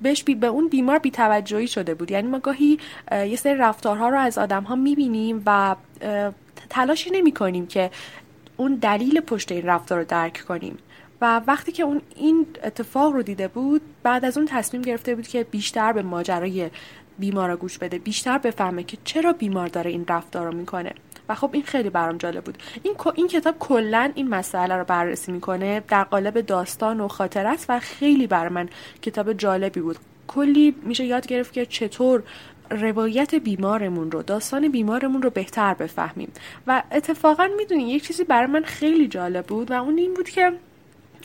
بهش 0.00 0.22
بی 0.24 0.34
به 0.34 0.46
اون 0.46 0.68
بیمار 0.68 0.98
بیتوجهی 0.98 1.66
شده 1.66 1.94
بود. 1.94 2.10
یعنی 2.10 2.28
ما 2.28 2.38
گاهی 2.38 2.78
یه 3.12 3.36
سری 3.36 3.54
رفتارها 3.54 4.08
رو 4.08 4.18
از 4.18 4.38
آدم 4.38 4.62
ها 4.62 4.74
می‌بینیم 4.74 5.42
و 5.46 5.76
تلاشی 6.70 7.10
نمی 7.10 7.32
کنیم 7.32 7.66
که 7.66 7.90
اون 8.56 8.74
دلیل 8.74 9.20
پشت 9.20 9.52
این 9.52 9.66
رفتار 9.66 9.98
رو 9.98 10.04
درک 10.04 10.44
کنیم. 10.48 10.78
و 11.20 11.40
وقتی 11.46 11.72
که 11.72 11.82
اون 11.82 12.00
این 12.16 12.46
اتفاق 12.64 13.12
رو 13.12 13.22
دیده 13.22 13.48
بود 13.48 13.80
بعد 14.02 14.24
از 14.24 14.36
اون 14.36 14.46
تصمیم 14.46 14.82
گرفته 14.82 15.14
بود 15.14 15.28
که 15.28 15.44
بیشتر 15.44 15.92
به 15.92 16.02
ماجرای 16.02 16.70
بیمار 17.18 17.56
گوش 17.56 17.78
بده 17.78 17.98
بیشتر 17.98 18.38
بفهمه 18.38 18.82
که 18.82 18.96
چرا 19.04 19.32
بیمار 19.32 19.68
داره 19.68 19.90
این 19.90 20.04
رفتار 20.08 20.46
رو 20.46 20.54
می‌کنه. 20.54 20.92
و 21.28 21.34
خب 21.34 21.50
این 21.52 21.62
خیلی 21.62 21.90
برام 21.90 22.16
جالب 22.18 22.44
بود. 22.44 22.58
این 22.82 22.94
این 23.14 23.28
کتاب 23.28 23.58
کلا 23.58 24.10
این 24.14 24.28
مسئله 24.28 24.76
رو 24.76 24.84
بررسی 24.84 25.32
می‌کنه 25.32 25.82
در 25.88 26.04
قالب 26.04 26.40
داستان 26.40 27.00
و 27.00 27.08
خاطر 27.08 27.46
است 27.46 27.66
و 27.68 27.78
خیلی 27.80 28.26
بر 28.26 28.48
من 28.48 28.68
کتاب 29.02 29.32
جالبی 29.32 29.80
بود. 29.80 29.96
کلی 30.26 30.74
میشه 30.82 31.04
یاد 31.04 31.26
گرفت 31.26 31.52
که 31.52 31.66
چطور 31.66 32.22
روایت 32.70 33.34
بیمارمون 33.34 34.10
رو 34.10 34.22
داستان 34.22 34.68
بیمارمون 34.68 35.22
رو 35.22 35.30
بهتر 35.30 35.74
بفهمیم. 35.74 36.32
و 36.66 36.82
اتفاقا 36.92 37.48
می‌دونی 37.56 37.90
یک 37.90 38.06
چیزی 38.06 38.24
برای 38.24 38.46
من 38.46 38.62
خیلی 38.62 39.08
جالب 39.08 39.46
بود 39.46 39.70
و 39.70 39.74
اون 39.74 39.98
این 39.98 40.14
بود 40.14 40.28
که 40.28 40.52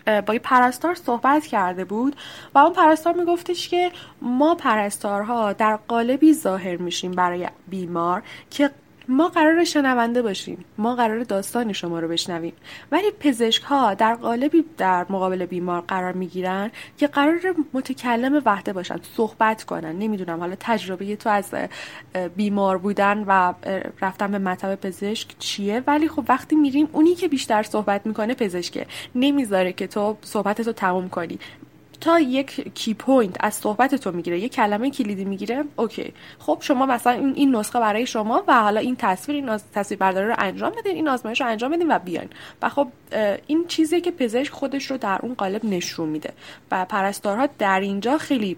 با 0.06 0.34
یه 0.34 0.40
پرستار 0.40 0.96
صحبت 0.96 1.46
کرده 1.46 1.86
بود 1.86 2.16
و 2.56 2.60
اون 2.60 2.74
پرستار 2.74 3.14
میگفتش 3.14 3.70
که 3.70 3.92
ما 4.22 4.56
پرستارها 4.56 5.54
در 5.54 5.76
قالبی 5.76 6.34
ظاهر 6.34 6.76
میشیم 6.76 7.12
برای 7.12 7.48
بیمار 7.68 8.24
که 8.50 8.70
ما 9.08 9.28
قرار 9.28 9.64
شنونده 9.64 10.22
باشیم. 10.22 10.66
ما 10.78 10.96
قرار 10.96 11.24
داستان 11.24 11.74
شما 11.74 12.00
رو 12.00 12.08
بشنویم. 12.08 12.54
ولی 12.92 13.12
پزشک 13.20 13.64
ها 13.64 13.94
در 13.94 14.16
قالبی 14.16 14.66
در 14.78 15.06
مقابل 15.10 15.46
بیمار 15.46 15.82
قرار 15.82 16.14
می‌گیرن 16.14 16.72
که 16.98 17.08
قرار 17.08 17.40
متکلم 17.74 18.42
وحده 18.46 18.74
باشن 18.74 19.00
صحبت 19.18 19.64
کنن. 19.64 20.00
نمی‌دونم 20.00 20.40
حالا 20.40 20.56
تجربه 20.60 21.16
تو 21.16 21.30
از 21.30 21.54
بیمار 22.36 22.78
بودن 22.78 23.24
و 23.28 23.54
رفتن 24.02 24.32
به 24.32 24.40
مطب 24.40 24.76
پزشک 24.76 25.28
چیه؟ 25.40 25.84
ولی 25.88 26.08
خب 26.08 26.24
وقتی 26.28 26.56
میریم 26.56 26.90
اونی 26.92 27.16
که 27.16 27.28
بیشتر 27.28 27.64
صحبت 27.64 28.06
می‌کنه 28.06 28.34
پزشکه. 28.34 28.86
نمی‌ذاره 29.16 29.74
که 29.74 29.88
تو 29.88 30.18
صحبتتو 30.22 30.72
تموم 30.72 31.10
کنی. 31.10 31.40
تا 32.02 32.20
یک 32.20 32.74
key 32.74 32.94
point 32.94 33.36
از 33.40 33.54
صحبت 33.54 33.96
تو 33.96 34.12
می‌گیره 34.12 34.40
یک 34.40 34.54
کلمه 34.54 34.90
کلیدی 34.90 35.26
می‌گیره 35.26 35.64
OK. 35.76 36.14
خب 36.40 36.58
شما 36.62 36.86
مثلا 36.86 37.14
این, 37.14 37.34
این 37.36 37.56
نسخه 37.56 37.80
برای 37.80 38.06
شما 38.06 38.44
و 38.48 38.62
حالا 38.62 38.80
این 38.80 38.96
تصویر 38.96 39.36
این 39.46 39.60
تصویر 39.74 40.00
برداری 40.00 40.28
رو 40.28 40.36
انجام 40.38 40.72
بدین 40.78 40.96
این 40.96 41.08
آزمایش 41.08 41.42
رو 41.42 41.48
انجام 41.48 41.72
بدین 41.72 41.92
و 41.92 42.00
بیاین. 42.00 42.30
و 42.62 42.70
خب 42.70 42.88
این 43.48 43.66
چیزی 43.68 44.02
که 44.02 44.12
پزشک 44.12 44.54
خودش 44.54 44.92
رو 44.92 44.98
در 44.98 45.20
اون 45.22 45.34
قالب 45.34 45.66
نشون 45.66 46.10
میده. 46.10 46.34
و 46.72 46.86
پرستارها 46.86 47.50
در 47.58 47.80
اینجا 47.80 48.18
خیلی 48.18 48.58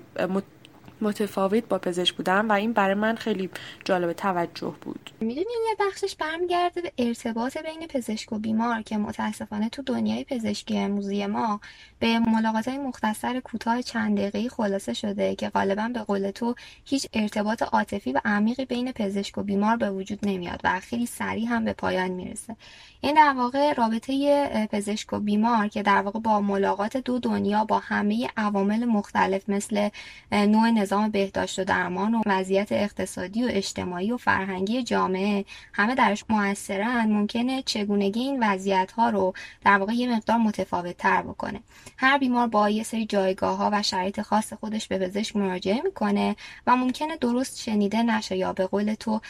متفاوت 1.01 1.67
با 1.67 1.77
پزشک 1.77 2.15
بودم 2.15 2.49
و 2.49 2.51
این 2.51 2.73
برای 2.73 2.95
من 2.95 3.15
خیلی 3.15 3.49
جالب 3.85 4.13
توجه 4.13 4.75
بود. 4.81 5.09
می‌دونی 5.19 5.45
یه 5.69 5.75
بخشش 5.79 6.15
برمیگرده 6.15 6.81
به 6.81 6.91
ارتباط 6.97 7.57
بین 7.57 7.87
پزشک 7.87 8.33
و 8.33 8.39
بیمار 8.39 8.81
که 8.81 8.97
متاسفانه 8.97 9.69
تو 9.69 9.81
دنیای 9.81 10.23
پزشکی 10.23 10.77
امروزی 10.77 11.25
ما 11.25 11.59
به 11.99 12.19
ملاقات 12.19 12.67
های 12.67 12.77
مختصر 12.77 13.39
کوتاه 13.39 13.81
چند 13.81 14.17
دقیقه‌ای 14.17 14.49
خلاصه 14.49 14.93
شده 14.93 15.35
که 15.35 15.49
غالبا 15.49 15.89
به 15.93 15.99
قول 15.99 16.31
تو 16.31 16.55
هیچ 16.85 17.07
ارتباط 17.13 17.63
عاطفی 17.63 18.11
و 18.11 18.21
عمیقی 18.25 18.65
بین 18.65 18.91
پزشک 18.91 19.37
و 19.37 19.43
بیمار 19.43 19.77
به 19.77 19.91
وجود 19.91 20.19
نمیاد 20.23 20.61
و 20.63 20.79
خیلی 20.79 21.05
سریع 21.05 21.47
هم 21.47 21.65
به 21.65 21.73
پایان 21.73 22.11
می‌رسه. 22.11 22.55
این 23.01 23.15
در 23.15 23.33
واقع 23.37 23.73
رابطه 23.73 24.67
پزشک 24.71 25.13
و 25.13 25.19
بیمار 25.19 25.67
که 25.67 25.83
در 25.83 26.01
واقع 26.01 26.19
با 26.19 26.41
ملاقات 26.41 26.97
دو 26.97 27.19
دنیا 27.19 27.65
با 27.65 27.79
همه 27.79 28.29
عوامل 28.37 28.85
مختلف 28.85 29.49
مثل 29.49 29.89
نوع 30.31 30.69
نظام 30.69 30.92
بهداشت 31.11 31.59
و 31.59 31.63
درمان 31.63 32.15
و 32.15 32.21
وضعیت 32.25 32.71
اقتصادی 32.71 33.43
و 33.43 33.47
اجتماعی 33.51 34.11
و 34.11 34.17
فرهنگی 34.17 34.83
جامعه 34.83 35.45
همه 35.73 35.95
درش 35.95 36.23
موثرن 36.29 37.11
ممکنه 37.11 37.61
چگونگی 37.61 38.19
این 38.19 38.43
وضعیت 38.43 38.91
ها 38.91 39.09
رو 39.09 39.33
در 39.65 39.77
واقع 39.77 39.93
یه 39.93 40.15
مقدار 40.15 40.37
متفاوت 40.37 40.97
تر 40.97 41.21
بکنه. 41.21 41.59
هر 41.97 42.17
بیمار 42.17 42.47
با 42.47 42.69
یه 42.69 42.83
سری 42.83 43.05
جایگاه 43.05 43.57
ها 43.57 43.69
و 43.73 43.83
شرایط 43.83 44.21
خاص 44.21 44.53
خودش 44.53 44.87
به 44.87 44.97
پزشک 44.97 45.35
مراجعه 45.35 45.81
می‌کنه 45.83 46.35
و 46.67 46.75
ممکنه 46.75 47.17
درست 47.17 47.61
شنیده 47.61 48.03
نشه 48.03 48.37
یا 48.37 48.53
به 48.53 48.67
قول 48.67 48.93
تو 48.93 49.21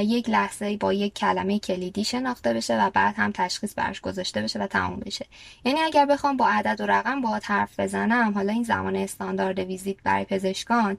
یک 0.00 0.28
لحظه 0.28 0.76
با 0.76 0.92
یک 0.92 1.14
کلمه 1.14 1.58
کلیدی 1.58 2.04
شناخته 2.04 2.54
بشه 2.54 2.82
و 2.86 2.90
بعد 2.90 3.14
هم 3.16 3.32
تشخیص 3.32 3.74
برش 3.76 4.00
گذاشته 4.00 4.42
بشه 4.42 4.58
و 4.58 4.66
تموم 4.66 5.00
بشه. 5.00 5.26
یعنی 5.64 5.80
اگر 5.80 6.06
بخوام 6.06 6.36
با 6.36 6.48
عدد 6.48 6.80
و 6.80 6.86
رقم 6.86 7.20
با 7.20 7.40
حرف 7.44 7.80
بزنم 7.80 8.32
حالا 8.34 8.52
این 8.52 8.62
زمان 8.62 8.96
استاندارد 8.96 9.58
ویزیت 9.58 9.96
برای 10.04 10.24
پزشکان 10.24 10.96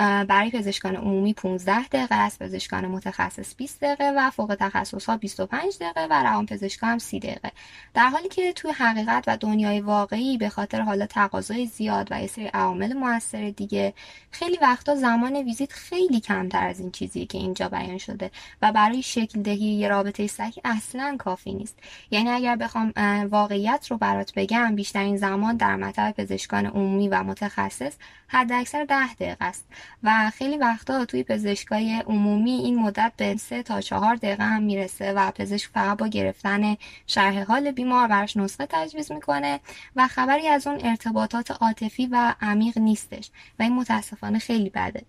برای 0.00 0.50
پزشکان 0.50 0.96
عمومی 0.96 1.34
15 1.34 1.88
دقیقه 1.88 2.14
است 2.14 2.42
پزشکان 2.42 2.86
متخصص 2.86 3.54
20 3.54 3.80
دقیقه 3.80 4.12
و 4.16 4.30
فوق 4.30 4.56
تخصص 4.60 5.06
ها 5.06 5.16
25 5.16 5.78
دقیقه 5.80 6.06
و 6.10 6.12
روان 6.22 6.46
پزشکان 6.46 6.90
هم 6.90 6.98
30 6.98 7.20
دقیقه. 7.20 7.52
در 7.94 8.08
حالی 8.08 8.28
که 8.28 8.52
توی 8.52 8.70
حقیقت 8.70 9.24
و 9.26 9.36
دنیای 9.36 9.80
واقعی 9.80 10.38
به 10.38 10.48
خاطر 10.48 10.80
حالا 10.80 11.06
تقاضای 11.06 11.66
زیاد 11.66 12.08
و 12.10 12.20
یه 12.20 12.26
سری 12.26 12.46
عوامل 12.46 12.92
موثر 12.92 13.50
دیگه 13.50 13.94
خیلی 14.30 14.58
وقتا 14.62 14.94
زمان 14.94 15.36
ویزیت 15.36 15.72
خیلی 15.72 16.20
کمتر 16.20 16.66
از 16.66 16.80
این 16.80 16.90
چیزیه 16.90 17.26
که 17.26 17.38
اینجا 17.38 17.68
بیان 17.68 17.98
شده 17.98 18.30
و 18.62 18.72
برای 18.72 19.02
شکل 19.02 19.42
دهی 19.42 19.66
یه 19.66 19.88
رابطه 19.88 20.26
صحیح 20.26 20.54
اصلا 20.64 21.16
کافی 21.18 21.52
نیست. 21.52 21.78
یعنی 22.10 22.30
اگر 22.30 22.56
بخوام 22.56 22.92
واقعیت 23.30 23.86
رو 23.90 23.96
برات 23.98 24.32
بگم 24.36 24.74
بیشترین 24.74 25.16
زمان 25.16 25.56
در 25.56 25.76
مطب 25.76 26.14
پزشکان 26.18 26.66
عمومی 26.66 27.08
و 27.08 27.22
متخصص 27.22 27.92
حد 28.28 28.52
اکثر 28.52 28.84
ده 28.84 29.14
دقیقه 29.14 29.44
است. 29.44 29.66
و 30.02 30.30
خیلی 30.34 30.56
وقتا 30.56 31.04
توی 31.04 31.24
پزشکای 31.24 32.02
عمومی 32.06 32.50
این 32.50 32.78
مدت 32.78 33.12
به 33.16 33.36
سه 33.36 33.62
تا 33.62 33.80
چهار 33.80 34.14
دقیقه 34.14 34.44
هم 34.44 34.62
می‌رسه 34.62 35.12
و 35.12 35.30
پزشک 35.30 35.70
فقط 35.74 35.98
با 35.98 36.06
گرفتن 36.06 36.76
شرح 37.06 37.42
حال 37.42 37.70
بیمار 37.70 38.08
براش 38.08 38.36
نسخه 38.36 38.66
تجویز 38.70 39.12
می‌کنه 39.12 39.60
و 39.96 40.06
خبری 40.06 40.48
از 40.48 40.66
اون 40.66 40.80
ارتباطات 40.84 41.50
عاطفی 41.50 42.06
و 42.06 42.34
عمیق 42.40 42.78
نیستش 42.78 43.30
و 43.58 43.62
این 43.62 43.72
متاسفانه 43.72 44.38
خیلی 44.38 44.70
بده. 44.70 45.02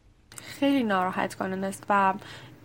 خیلی 0.59 0.83
ناراحت 0.83 1.35
کننده 1.35 1.67
است 1.67 1.83
و 1.89 2.13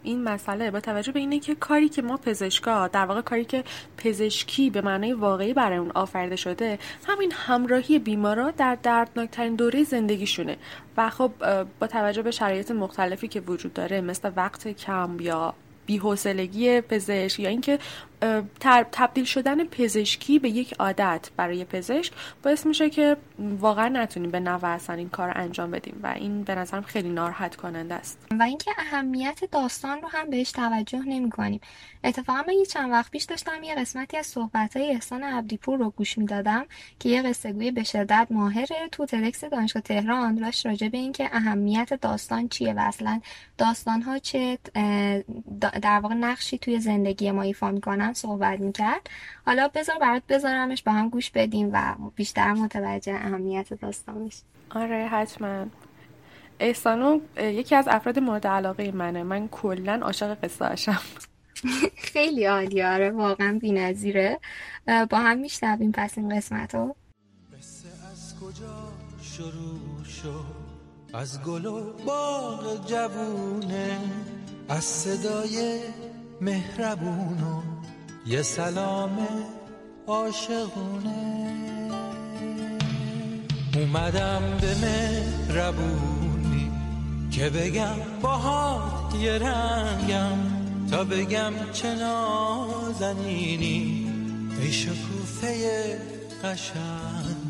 این 0.06 0.22
مسئله 0.22 0.70
با 0.70 0.80
توجه 0.80 1.12
به 1.12 1.20
اینه 1.20 1.38
که 1.38 1.54
کاری 1.54 1.88
که 1.88 2.02
ما 2.02 2.16
پزشکا 2.16 2.88
در 2.88 3.06
واقع 3.06 3.20
کاری 3.20 3.44
که 3.44 3.64
پزشکی 3.98 4.70
به 4.70 4.80
معنای 4.80 5.12
واقعی 5.12 5.52
برای 5.52 5.78
اون 5.78 5.90
آفریده 5.94 6.36
شده 6.36 6.78
همین 7.06 7.32
همراهی 7.34 7.98
بیمارا 7.98 8.50
در 8.50 8.78
دردناکترین 8.82 9.54
دوره 9.56 9.84
زندگیشونه. 9.84 10.56
و 10.96 11.10
خب 11.10 11.32
با 11.80 11.86
توجه 11.86 12.22
به 12.22 12.30
شرایط 12.30 12.70
مختلفی 12.70 13.28
که 13.28 13.40
وجود 13.40 13.72
داره 13.72 14.00
مثل 14.00 14.30
وقت 14.36 14.68
کم 14.68 15.16
یا 15.20 15.54
بی‌حوصلگی 15.86 16.80
پزشک 16.80 17.40
یا 17.40 17.48
اینکه 17.48 17.78
تبدیل 18.92 19.24
شدن 19.24 19.64
پزشکی 19.64 20.38
به 20.38 20.48
یک 20.48 20.74
عادت 20.78 21.30
برای 21.36 21.64
پزشک 21.64 22.12
باعث 22.42 22.66
میشه 22.66 22.90
که 22.90 23.16
واقعا 23.38 23.88
نتونیم 23.88 24.30
به 24.30 24.40
نوع 24.40 24.64
اصلا 24.64 24.96
این 24.96 25.08
کار 25.08 25.32
انجام 25.38 25.70
بدیم 25.70 26.00
و 26.02 26.06
این 26.06 26.44
به 26.44 26.54
نظرم 26.54 26.82
خیلی 26.82 27.08
ناراحت 27.08 27.56
کننده 27.56 27.94
است. 27.94 28.26
و 28.38 28.42
اینکه 28.42 28.70
اهمیت 28.78 29.40
داستان 29.52 30.02
رو 30.02 30.08
هم 30.08 30.30
بهش 30.30 30.52
توجه 30.52 31.02
نمی 31.06 31.30
کنیم. 31.30 31.60
اتفاقا 32.04 32.42
من 32.48 32.54
یه 32.54 32.66
چند 32.66 32.90
وقت 32.90 33.10
پیش 33.10 33.24
داشتم 33.24 33.62
یه 33.62 33.74
قسمتی 33.74 34.16
از 34.16 34.26
صحبت 34.26 34.76
های 34.76 34.90
احسان 34.90 35.22
عبدیپور 35.22 35.78
رو 35.78 35.90
گوش 35.90 36.18
می‌دادم 36.18 36.66
که 37.00 37.08
یه 37.08 37.22
قصه 37.22 37.52
گوی 37.52 37.70
به 37.70 37.82
شدت 37.84 38.26
ماهره 38.30 38.88
تو 38.92 39.06
تدکس 39.06 39.44
دانشگاه 39.44 39.82
تهران 39.82 40.34
داشت 40.34 40.66
راجع 40.66 40.88
به 40.88 40.98
اینکه 40.98 41.28
اهمیت 41.32 41.94
داستان 41.94 42.48
چیه 42.48 42.72
و 42.72 42.78
اصلا 42.78 43.20
داستان 43.58 44.02
ها 44.02 44.18
چه 44.18 44.58
در 45.60 46.00
واقع 46.02 46.14
نقشی 46.14 46.58
توی 46.58 46.80
زندگی 46.80 47.30
ما 47.30 47.42
ایفا 47.42 47.70
می‌کنن. 47.70 48.05
صحبت 48.12 48.60
می‌کرد. 48.60 49.10
حالا 49.46 49.68
بذار 49.74 49.98
برات 49.98 50.22
بذارمش 50.28 50.82
با 50.82 50.92
هم 50.92 51.08
گوش 51.08 51.30
بدیم 51.30 51.70
و 51.72 51.94
بیشتر 52.14 52.52
متوجه 52.52 53.14
اهمیت 53.14 53.74
داستانش. 53.74 54.42
آره 54.70 55.06
حتما. 55.06 55.66
احسانو 56.60 57.20
یکی 57.38 57.74
از 57.74 57.88
افراد 57.88 58.18
مورد 58.18 58.46
علاقه 58.46 58.92
منه. 58.92 59.22
من 59.22 59.48
کلا 59.48 60.00
عاشق 60.02 60.44
قصه 60.44 60.66
هاشم 60.66 61.00
خیلی 62.12 62.44
عالی. 62.44 62.82
آره 62.82 63.10
واقعا 63.10 63.60
نظیره 63.62 64.40
با 64.86 65.18
هم 65.18 65.38
میشنویم 65.38 65.92
پس 65.92 66.18
این 66.18 66.36
قسمت 66.36 66.74
رو 66.74 66.96
از 68.12 68.34
کجا 68.40 68.92
شروع 69.22 70.04
شد؟ 70.04 70.66
از 71.14 71.42
گل 71.42 71.66
و 71.66 71.92
باغ 72.06 72.86
جوونه 72.86 73.98
از 74.68 74.84
صدای 74.84 75.80
مهربون 76.40 77.38
و 77.42 77.75
یه 78.28 78.42
سلام 78.42 79.28
عاشقونه. 80.06 81.52
اومدم 83.76 84.58
به 84.60 84.74
مهربونی 84.74 86.72
که 87.30 87.50
بگم 87.50 87.96
باهات 88.22 89.14
یه 89.14 89.32
رنگم 89.32 90.38
تا 90.90 91.04
بگم 91.04 91.52
چه 91.72 91.94
نازنینی. 91.94 93.66
ای 94.60 94.72
شکوفه 94.72 95.98
قشنگم. 96.44 97.46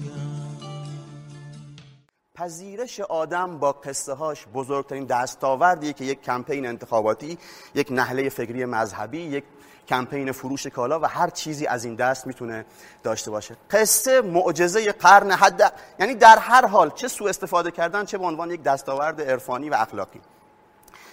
پذیرش 2.35 3.01
آدم 3.01 3.59
با 3.59 3.73
قصه 3.73 4.15
هاش 4.15 4.47
بزرگترین 4.55 5.05
دستاوردیه 5.05 5.93
که 5.93 6.05
یک 6.05 6.23
کمپین 6.23 6.67
انتخاباتی 6.67 7.39
یک 7.75 7.89
نحله 7.91 8.29
فکری 8.29 8.65
مذهبی 8.65 9.19
یک 9.19 9.45
کمپین 9.89 10.33
فروش 10.33 10.67
کالا 10.67 11.01
و 11.01 11.05
هر 11.05 11.31
چیزی 11.31 11.67
از 11.67 11.85
این 11.85 11.95
دست 11.95 12.27
می‌تونه 12.27 12.65
داشته 13.03 13.31
باشه. 13.31 13.57
قصه 13.71 14.21
معجزه 14.21 14.93
قرن 14.93 15.31
حد 15.31 15.73
یعنی 15.99 16.15
در 16.15 16.39
هر 16.39 16.67
حال 16.67 16.91
چه 16.91 17.09
سوء 17.09 17.29
استفاده 17.29 17.71
کردن 17.71 18.05
چه 18.05 18.19
به 18.19 18.25
عنوان 18.25 18.51
یک 18.51 18.63
دستاورد 18.63 19.21
عرفانی 19.21 19.71
و 19.71 19.75
اخلاقی. 19.75 20.21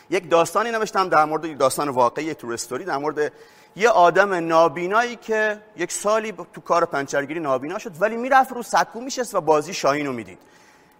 یک 0.10 0.30
داستانی 0.30 0.72
نوشتم 0.72 1.10
در 1.10 1.26
مورد 1.26 1.46
یک 1.46 1.58
داستان 1.58 1.90
واقعی 1.90 2.34
تورستوری 2.34 2.86
در 2.86 2.98
مورد 2.98 3.32
یه 3.76 3.90
آدم 3.90 4.34
نابینایی 4.34 5.16
که 5.16 5.62
یک 5.76 5.92
سالی 5.92 6.34
تو 6.54 6.62
کار 6.62 6.86
پنچرگیری 6.86 7.40
نابینا 7.40 7.80
شد 7.80 8.02
ولی 8.02 8.18
می‌رفت 8.18 8.52
رو 8.52 8.64
سکو 8.64 9.02
میشست 9.02 9.36
و 9.36 9.42
بازی 9.42 9.74
شاهین 9.74 10.08
می‌دید. 10.08 10.40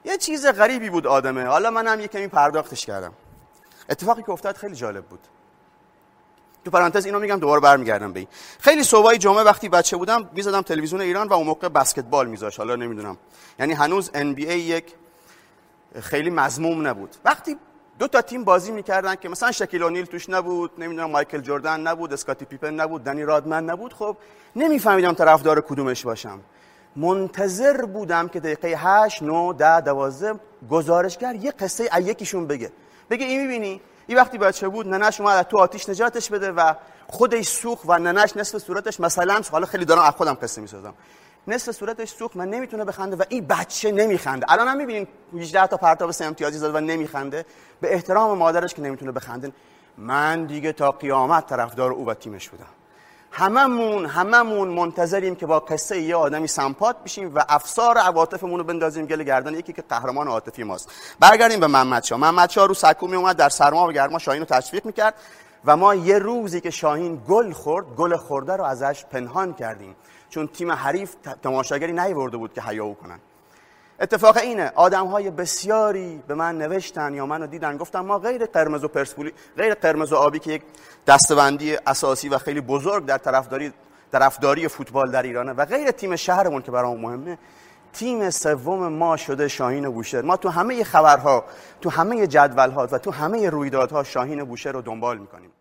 یه 0.06 0.18
چیز 0.18 0.48
غریبی 0.48 0.90
بود 0.90 1.08
آدمه. 1.08 1.46
حالا 1.46 1.72
منم 1.72 2.00
یه 2.00 2.08
کمی 2.08 2.28
پرداختش 2.28 2.86
کردم. 2.86 3.14
اتفاقی 3.90 4.24
که 4.24 4.30
افتاد 4.30 4.56
خیلی 4.56 4.76
جالب 4.76 5.06
بود. 5.06 5.20
تو 6.66 6.72
پرانتز 6.72 7.06
اینو 7.06 7.20
میگم 7.20 7.40
دوباره 7.40 7.62
برمیگردم 7.62 8.14
به 8.14 8.20
این. 8.20 8.30
خیلی 8.60 8.84
صبحای 8.84 9.18
جمعه 9.18 9.44
وقتی 9.44 9.70
بچه 9.70 9.98
بودم 9.98 10.30
می‌زدم 10.34 10.62
تلویزیون 10.62 11.02
ایران 11.02 11.28
و 11.28 11.34
اون 11.34 11.48
موقع 11.48 11.70
بسکتبال 11.70 12.28
میذاش 12.28 12.58
حالا 12.58 12.76
نمی‌دونم. 12.76 13.18
یعنی 13.60 13.74
هنوز 13.74 14.12
ای 14.14 14.60
یک 14.60 14.86
خیلی 16.02 16.30
مضموم 16.30 16.88
نبود. 16.88 17.16
وقتی 17.26 17.58
دو 18.00 18.08
تا 18.08 18.22
تیم 18.22 18.44
بازی 18.44 18.72
می‌کردن 18.72 19.16
که 19.16 19.30
مثلا 19.30 19.52
شکیل 19.52 19.84
اونیل 19.84 20.06
توش 20.06 20.30
نبود 20.30 20.72
نمی‌دونم 20.78 21.10
مایکل 21.10 21.42
جردن 21.42 21.80
نبود 21.80 22.14
اسکاتی 22.14 22.46
پیپن 22.46 22.74
نبود 22.74 23.04
دنی 23.04 23.24
رادمن 23.24 23.70
نبود 23.70 23.94
خب 23.94 24.18
نمیفهمیدم 24.56 25.14
طرفدار 25.14 25.62
کدومش 25.62 26.06
باشم. 26.06 26.40
منتظر 26.96 27.86
بودم 27.86 28.28
که 28.28 28.40
دقیقه 28.40 28.74
8 28.78 29.24
9 29.24 29.54
10 29.54 29.82
12 29.82 30.40
گزارشگر 30.70 31.36
یه 31.36 31.52
قصه 31.52 31.90
یکیشون 32.02 32.48
بگه. 32.48 32.72
بگه 33.10 33.26
این 33.26 33.42
می‌بینی؟ 33.42 33.82
این 34.08 34.18
وقتی 34.18 34.38
بچه 34.38 34.68
بود 34.68 34.88
ننش 34.88 35.22
اومد 35.22 35.48
تو 35.48 35.58
آتیش 35.58 35.90
نجاتش 35.90 36.30
بده 36.30 36.52
و 36.52 36.74
خودش 37.08 37.48
سوخ 37.48 37.80
و 37.86 38.00
ننش 38.00 38.38
نصف 38.38 38.58
صورتش 38.58 39.00
مثلا 39.00 39.42
حالا 39.52 39.66
خیلی 39.66 39.86
دارم 39.86 40.02
از 40.02 40.14
خودم 40.14 40.34
قصه 40.34 40.62
می‌سازم. 40.62 40.94
نصف 41.48 41.72
صورتش 41.72 42.10
سوخت 42.10 42.36
من 42.36 42.50
نمی‌تونه 42.50 42.86
بخنده 42.86 43.16
و 43.16 43.24
این 43.30 43.48
بچه 43.48 43.92
نمیخنده. 43.92 44.52
الان 44.52 44.68
هم 44.68 44.78
می‌بینین 44.78 45.08
18 45.34 45.68
تا 45.68 45.78
پرتاب 45.78 46.12
سه 46.12 46.26
امتیازی 46.26 46.58
زد 46.58 46.76
و 46.76 46.80
نمیخنده. 46.80 47.46
به 47.82 47.94
احترام 47.94 48.38
مادرش 48.38 48.74
که 48.74 48.82
نمی‌تونه 48.82 49.12
بخنده. 49.12 49.52
من 49.98 50.46
دیگه 50.46 50.74
تا 50.74 50.92
قیامت 50.92 51.48
طرفدار 51.48 51.92
او 51.92 52.06
و 52.06 52.14
تیمش 52.14 52.50
بودم. 52.50 52.66
هممون 53.36 54.06
هممون 54.06 54.68
منتظریم 54.68 55.36
که 55.36 55.46
با 55.46 55.60
قصه 55.60 56.02
یه 56.02 56.16
آدمی 56.16 56.48
سمپات 56.48 57.04
بشیم 57.04 57.36
و 57.36 57.46
افسار 57.50 57.98
عواطفمون 57.98 58.60
رو 58.60 58.64
بندازیم 58.64 59.06
گل 59.06 59.24
گردن 59.24 59.54
یکی 59.54 59.74
که 59.74 59.84
قهرمان 59.90 60.28
عاطفی 60.28 60.64
ماست. 60.64 60.92
برگردیم 61.20 61.60
به 61.60 61.68
محمد 61.68 62.04
شاه. 62.04 62.20
محمد 62.20 62.50
شاه 62.50 62.68
رو 62.68 62.74
سکو 62.74 63.08
می 63.08 63.16
اومد 63.16 63.36
در 63.36 63.50
سرما 63.50 63.88
و 63.88 63.92
گرما 63.92 64.20
شاهین 64.20 64.42
رو 64.42 64.46
تشویق 64.46 64.86
می‌کرد 64.86 65.14
و 65.66 65.78
ما 65.78 65.96
یه 65.96 66.20
روزی 66.20 66.62
که 66.62 66.70
شاهین 66.70 67.22
گل 67.28 67.52
خورد 67.52 67.86
گل 67.98 68.16
خورده 68.16 68.56
رو 68.56 68.64
ازش 68.64 69.06
پنهان 69.06 69.54
کردیم. 69.54 69.96
چون 70.30 70.48
تیم 70.48 70.72
حریف 70.72 71.16
تماشاگری 71.44 71.92
نیورده 71.92 72.38
بود 72.38 72.54
که 72.54 72.62
حیاو 72.62 72.94
کنن. 72.96 73.20
اتفاق 74.00 74.38
اینه 74.38 74.72
آدم 74.76 75.08
های 75.08 75.32
بسیاری 75.32 76.24
به 76.28 76.36
من 76.36 76.58
نوشتن 76.58 77.14
یا 77.14 77.26
منو 77.26 77.48
دیدن 77.48 77.78
گفتن 77.78 78.00
ما 78.00 78.20
غیر 78.20 78.46
قرمز 78.46 78.84
و 78.84 78.88
پرسپولی 78.88 79.34
غیر 79.58 79.74
قرمز 79.74 80.12
و 80.12 80.16
آبی 80.16 80.40
که 80.40 80.52
یک 80.52 80.62
دستبندی 81.08 81.76
اساسی 81.76 82.30
و 82.30 82.38
خیلی 82.38 82.62
بزرگ 82.62 83.06
در 83.06 83.18
طرفداری 83.18 83.74
طرفداری 84.12 84.68
فوتبال 84.68 85.12
در 85.12 85.24
ایرانه 85.24 85.54
و 85.54 85.66
غیر 85.66 85.92
تیم 85.92 86.16
شهرمون 86.16 86.62
که 86.62 86.72
برامون 86.72 87.02
مهمه 87.02 87.38
تیم 87.94 88.30
سوم 88.30 88.88
ما 88.88 89.18
شده 89.18 89.48
شاهین 89.48 89.90
بوشهر. 89.90 90.22
ما 90.22 90.38
تو 90.38 90.50
همه 90.50 90.84
خبرها 90.84 91.46
تو 91.82 91.90
همه 91.90 92.28
جدولها 92.28 92.88
و 92.92 92.98
تو 92.98 93.12
همه 93.12 93.50
رویدادها 93.50 94.04
شاهین 94.04 94.44
بوشهر 94.44 94.74
رو 94.74 94.82
دنبال 94.82 95.18
می‌کنیم. 95.18 95.52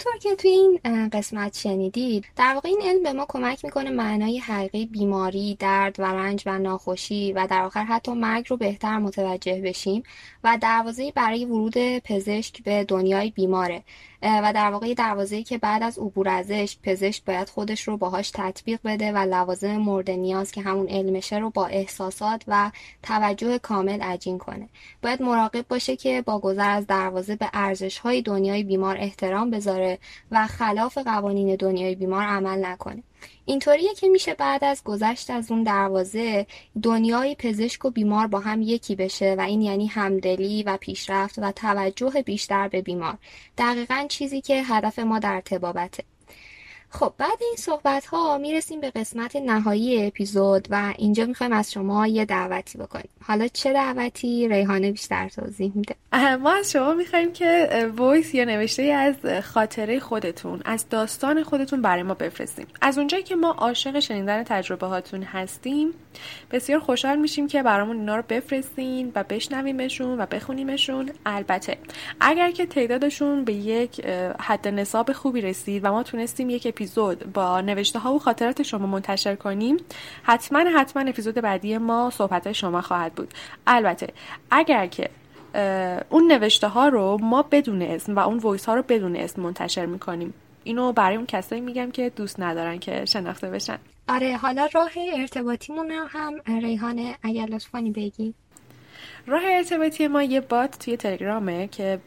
Toronto. 0.00 0.09
که 0.20 0.34
توی 0.34 0.50
این 0.50 1.08
قسمت 1.08 1.58
شنیدید 1.58 2.24
در 2.36 2.54
واقع 2.54 2.68
این 2.68 2.82
علم 2.82 3.02
به 3.02 3.12
ما 3.12 3.26
کمک 3.28 3.64
می‌کنه 3.64 3.90
معنای 3.90 4.38
حقیقی 4.38 4.86
بیماری، 4.86 5.56
درد 5.58 6.00
و 6.00 6.04
رنج 6.04 6.42
و 6.46 6.58
ناخوشی 6.58 7.32
و 7.32 7.46
در 7.50 7.62
آخر 7.62 7.84
حتی 7.84 8.12
مرگ 8.12 8.46
رو 8.48 8.56
بهتر 8.56 8.98
متوجه 8.98 9.60
بشیم 9.60 10.02
و 10.44 10.58
دروازه 10.60 11.12
برای 11.12 11.44
ورود 11.44 11.78
پزشک 11.98 12.62
به 12.62 12.84
دنیای 12.84 13.30
بیماره. 13.30 13.82
و 14.22 14.52
در 14.54 14.70
واقع 14.70 14.94
دروازه 14.94 15.42
که 15.42 15.58
بعد 15.58 15.82
از 15.82 15.98
عبور 15.98 16.28
ازش 16.28 16.76
پزشک 16.82 17.24
باید 17.24 17.48
خودش 17.48 17.88
رو 17.88 17.96
باهاش 17.96 18.30
تطبیق 18.30 18.80
بده 18.84 19.12
و 19.12 19.18
لوازم 19.18 19.76
مورد 19.76 20.10
نیاز 20.10 20.52
که 20.52 20.60
همون 20.60 20.88
علمشه 20.88 21.38
رو 21.38 21.50
با 21.50 21.66
احساسات 21.66 22.42
و 22.48 22.70
توجه 23.02 23.58
کامل 23.58 24.00
عجین 24.00 24.38
کنه. 24.38 24.68
باید 25.02 25.22
مراقب 25.22 25.68
باشه 25.68 25.96
که 25.96 26.22
با 26.22 26.38
گذر 26.38 26.70
از 26.70 26.86
دروازه 26.86 27.36
به 27.36 27.50
ارزش 27.52 27.98
های 27.98 28.22
دنیای 28.22 28.62
بیمار 28.62 28.96
احترام 28.98 29.50
بذاره 29.50 29.98
و 30.30 30.46
خلاف 30.46 30.98
قوانین 30.98 31.56
دنیای 31.56 31.94
بیمار 31.94 32.24
عمل 32.24 32.66
نکنه. 32.66 33.02
اینطوریه 33.44 33.94
که 33.94 34.08
میشه 34.08 34.34
بعد 34.34 34.64
از 34.64 34.84
گذشت 34.84 35.30
از 35.30 35.50
اون 35.50 35.62
دروازه 35.62 36.46
دنیای 36.82 37.34
پزشک 37.34 37.84
و 37.84 37.90
بیمار 37.90 38.26
با 38.26 38.40
هم 38.40 38.62
یکی 38.62 38.96
بشه 38.96 39.34
و 39.38 39.40
این 39.40 39.62
یعنی 39.62 39.86
همدلی 39.86 40.62
و 40.62 40.76
پیشرفت 40.76 41.38
و 41.38 41.52
توجه 41.52 42.22
بیشتر 42.26 42.68
به 42.68 42.82
بیمار. 42.82 43.18
دقیقا 43.58 44.06
چیزی 44.08 44.40
که 44.40 44.62
هدف 44.62 44.98
ما 44.98 45.18
در 45.18 45.40
تبابته 45.40 46.04
خب 46.92 47.12
بعد 47.18 47.38
این 47.40 47.56
صحبت 47.58 48.06
ها 48.06 48.38
می‌رسیم 48.38 48.80
به 48.80 48.90
قسمت 48.90 49.36
نهایی 49.36 50.06
اپیزود 50.06 50.68
و 50.70 50.94
اینجا 50.98 51.24
می‌خوایم 51.24 51.52
از 51.52 51.72
شما 51.72 52.06
یه 52.06 52.24
دعوتی 52.24 52.78
بکنیم. 52.78 53.08
حالا 53.22 53.48
چه 53.48 53.72
دعوتی؟ 53.72 54.48
ریحانه 54.48 54.92
بیشتر 54.92 55.28
توضیح 55.28 55.72
میده. 55.74 55.94
ما 56.36 56.52
از 56.52 56.72
شما 56.72 56.94
می‌خوایم 56.94 57.32
که 57.32 57.68
وایس 57.96 58.34
یا 58.34 58.44
نوشته 58.44 58.82
از 58.82 59.14
خاطره 59.44 60.00
خودتون 60.00 60.62
از 60.64 60.88
داستان 60.88 61.42
خودتون 61.42 61.82
برای 61.82 62.02
ما 62.02 62.14
بفرستیم 62.14 62.66
از 62.80 62.98
اونجایی 62.98 63.22
که 63.22 63.36
ما 63.36 63.50
عاشق 63.50 64.00
شنیدن 64.00 64.44
تجربه 64.44 64.86
هاتون 64.86 65.22
هستیم 65.22 65.90
بسیار 66.50 66.80
خوشحال 66.80 67.18
میشیم 67.18 67.48
که 67.48 67.62
برامون 67.62 67.96
اینا 67.96 68.16
رو 68.16 68.22
بفرستین 68.28 69.12
و 69.14 69.24
بشنویمشون 69.24 70.20
و 70.20 70.26
بخونیمشون. 70.26 71.10
البته 71.26 71.78
اگر 72.20 72.50
که 72.50 72.66
تعدادشون 72.66 73.44
به 73.44 73.52
یک 73.52 74.06
حد 74.40 74.68
نصاب 74.68 75.12
خوبی 75.12 75.40
رسید 75.40 75.84
و 75.84 75.92
ما 75.92 76.02
تونستیم 76.02 76.50
یک 76.50 76.66
اپیزود 76.80 77.32
با 77.32 77.60
نوشته 77.60 77.98
ها 77.98 78.14
و 78.14 78.18
خاطرات 78.18 78.62
شما 78.62 78.86
منتشر 78.86 79.34
کنیم. 79.34 79.76
حتما 80.22 80.58
حتما 80.58 81.02
اپیزود 81.02 81.34
بعدی 81.34 81.78
ما 81.78 82.10
صحبت 82.10 82.52
شما 82.52 82.80
خواهد 82.80 83.14
بود. 83.14 83.34
البته 83.66 84.08
اگر 84.50 84.86
که 84.86 85.10
اون 86.10 86.32
نوشته 86.32 86.68
ها 86.68 86.88
رو 86.88 87.18
ما 87.20 87.42
بدون 87.42 87.82
اسم 87.82 88.16
و 88.16 88.18
اون 88.18 88.38
وایس 88.38 88.64
ها 88.64 88.74
رو 88.74 88.82
بدون 88.88 89.16
اسم 89.16 89.42
منتشر 89.42 89.86
می‌کنیم. 89.86 90.34
اینو 90.64 90.92
برای 90.92 91.16
اون 91.16 91.26
کسایی 91.26 91.60
میگم 91.60 91.90
که 91.90 92.10
دوست 92.16 92.40
ندارن 92.40 92.78
که 92.78 93.04
شناخته 93.04 93.50
بشن. 93.50 93.78
آره 94.08 94.36
حالا 94.36 94.68
راه 94.74 94.90
ارتباطیمون 95.14 95.90
هم 95.90 96.60
ریحانه 96.62 97.16
اگر 97.22 97.46
لطف 97.46 97.65
کنی 97.65 97.90
بگی. 97.90 98.34
راه 99.26 99.42
ارتباطی 99.44 100.08
ما 100.08 100.22
یه 100.22 100.40
بات 100.40 100.78
توی 100.78 100.96
تلگرامه 100.96 101.68
که 101.68 101.98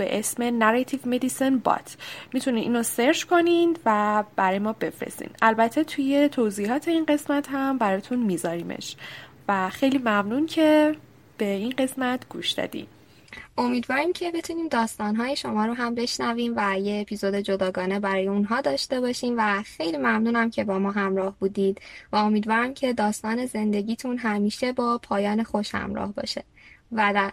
به 0.00 0.18
اسم 0.18 0.60
Narrative 0.60 1.06
Medicine 1.06 1.68
Bot. 1.68 1.90
می‌تونید 2.32 2.64
اینو 2.64 2.82
سرچ 2.82 3.24
کنین 3.24 3.76
و 3.86 4.24
برای 4.36 4.58
ما 4.58 4.72
بفرستین. 4.72 5.28
البته 5.42 5.84
توی 5.84 6.28
توضیحات 6.28 6.88
این 6.88 7.04
قسمت 7.04 7.48
هم 7.48 7.78
براتون 7.78 8.18
میذاریمش. 8.18 8.96
و 9.48 9.70
خیلی 9.70 9.98
ممنون 9.98 10.46
که 10.46 10.96
به 11.38 11.44
این 11.44 11.74
قسمت 11.78 12.28
گوش 12.28 12.50
دادین. 12.50 12.86
امیدواریم 13.58 14.12
که 14.12 14.30
بتونیم 14.30 14.68
داستانهای 14.68 15.36
شما 15.36 15.66
رو 15.66 15.74
هم 15.74 15.94
بشنویم 15.94 16.52
و 16.56 16.78
یه 16.78 17.00
اپیزود 17.00 17.34
جداگانه 17.34 18.00
برای 18.00 18.28
اونها 18.28 18.60
داشته 18.60 19.00
باشیم 19.00 19.34
و 19.38 19.62
خیلی 19.62 19.96
ممنونم 19.96 20.50
که 20.50 20.64
با 20.64 20.78
ما 20.78 20.90
همراه 20.90 21.36
بودید 21.40 21.80
و 22.12 22.16
امیدوارم 22.16 22.74
که 22.74 22.92
داستان 22.92 23.46
زندگیتون 23.46 24.18
همیشه 24.18 24.72
با 24.72 24.98
پایان 24.98 25.42
خوش 25.42 25.74
همراه 25.74 26.12
باشه. 26.12 26.44
و 26.92 27.12
در 27.14 27.32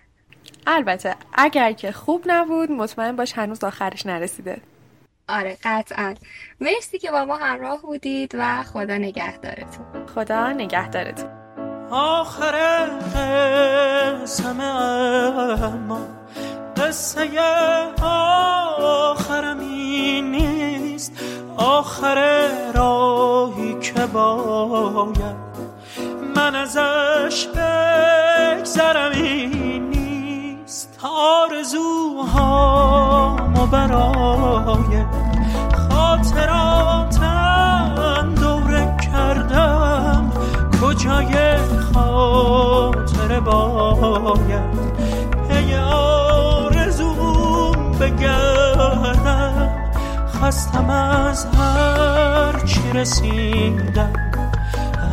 البته 0.67 1.15
اگر 1.33 1.71
که 1.71 1.91
خوب 1.91 2.23
نبود 2.25 2.71
مطمئن 2.71 3.15
باش 3.15 3.33
هنوز 3.33 3.63
آخرش 3.63 4.05
نرسیده. 4.05 4.61
آره 5.29 5.57
قطعا. 5.63 6.15
مرسی 6.61 6.99
که 6.99 7.11
با 7.11 7.25
ما 7.25 7.37
همراه 7.37 7.81
بودید 7.81 8.35
و 8.39 8.63
خدا 8.63 8.97
نگهدارتون. 8.97 10.05
خدا 10.15 10.51
نگهدارتون. 10.51 11.29
آخر 11.91 12.85
قسم 14.25 14.61
اما 14.61 16.07
قصه 16.77 17.27
آخرم 18.01 19.59
این 19.59 20.31
نیست. 20.31 21.13
آخر 21.57 22.47
راهی 22.73 23.79
که 23.79 24.05
باید 24.05 25.47
من 26.35 26.55
ازش 26.55 27.47
بگذرم 27.47 29.11
این 29.11 29.96
نیست 30.97 31.05
آرزوهامو 31.51 33.65
برای 33.65 35.05
خاطراتم 35.89 37.15
دوره 38.41 38.97
کردم. 39.11 40.31
کجای 40.81 41.57
خاطر 41.93 43.39
باید؟ 43.39 44.77
پی 45.49 45.75
آرزوم 45.93 47.91
بگردم. 47.99 49.69
خستم 50.41 50.89
از 50.89 51.45
هر 51.45 52.65
چی 52.65 52.91
رسیدم. 52.93 54.13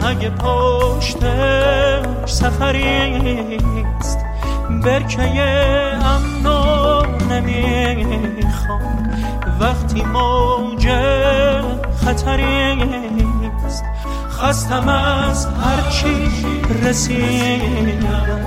اگه 0.06 0.30
پشتش 0.30 2.32
سفریست 2.32 3.83
برکه 4.84 5.20
امنو 6.04 7.02
نمی‌خوام. 7.30 9.10
وقتی 9.60 10.02
موج 10.02 10.88
خطریست 12.04 13.84
خستم 14.30 14.88
از 14.88 15.46
هرچی 15.46 16.30
رسیدم. 16.82 18.40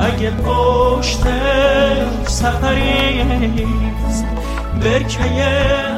اگه 0.00 0.30
پشت 0.30 1.22
سفریست 2.26 4.24
برکه 4.80 5.22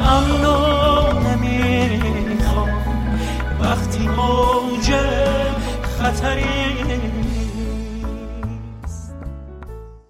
امنو 0.08 0.58
نمی‌خوام. 1.20 2.68
وقتی 3.60 4.08
موج 4.08 4.94
خطری 5.98 7.25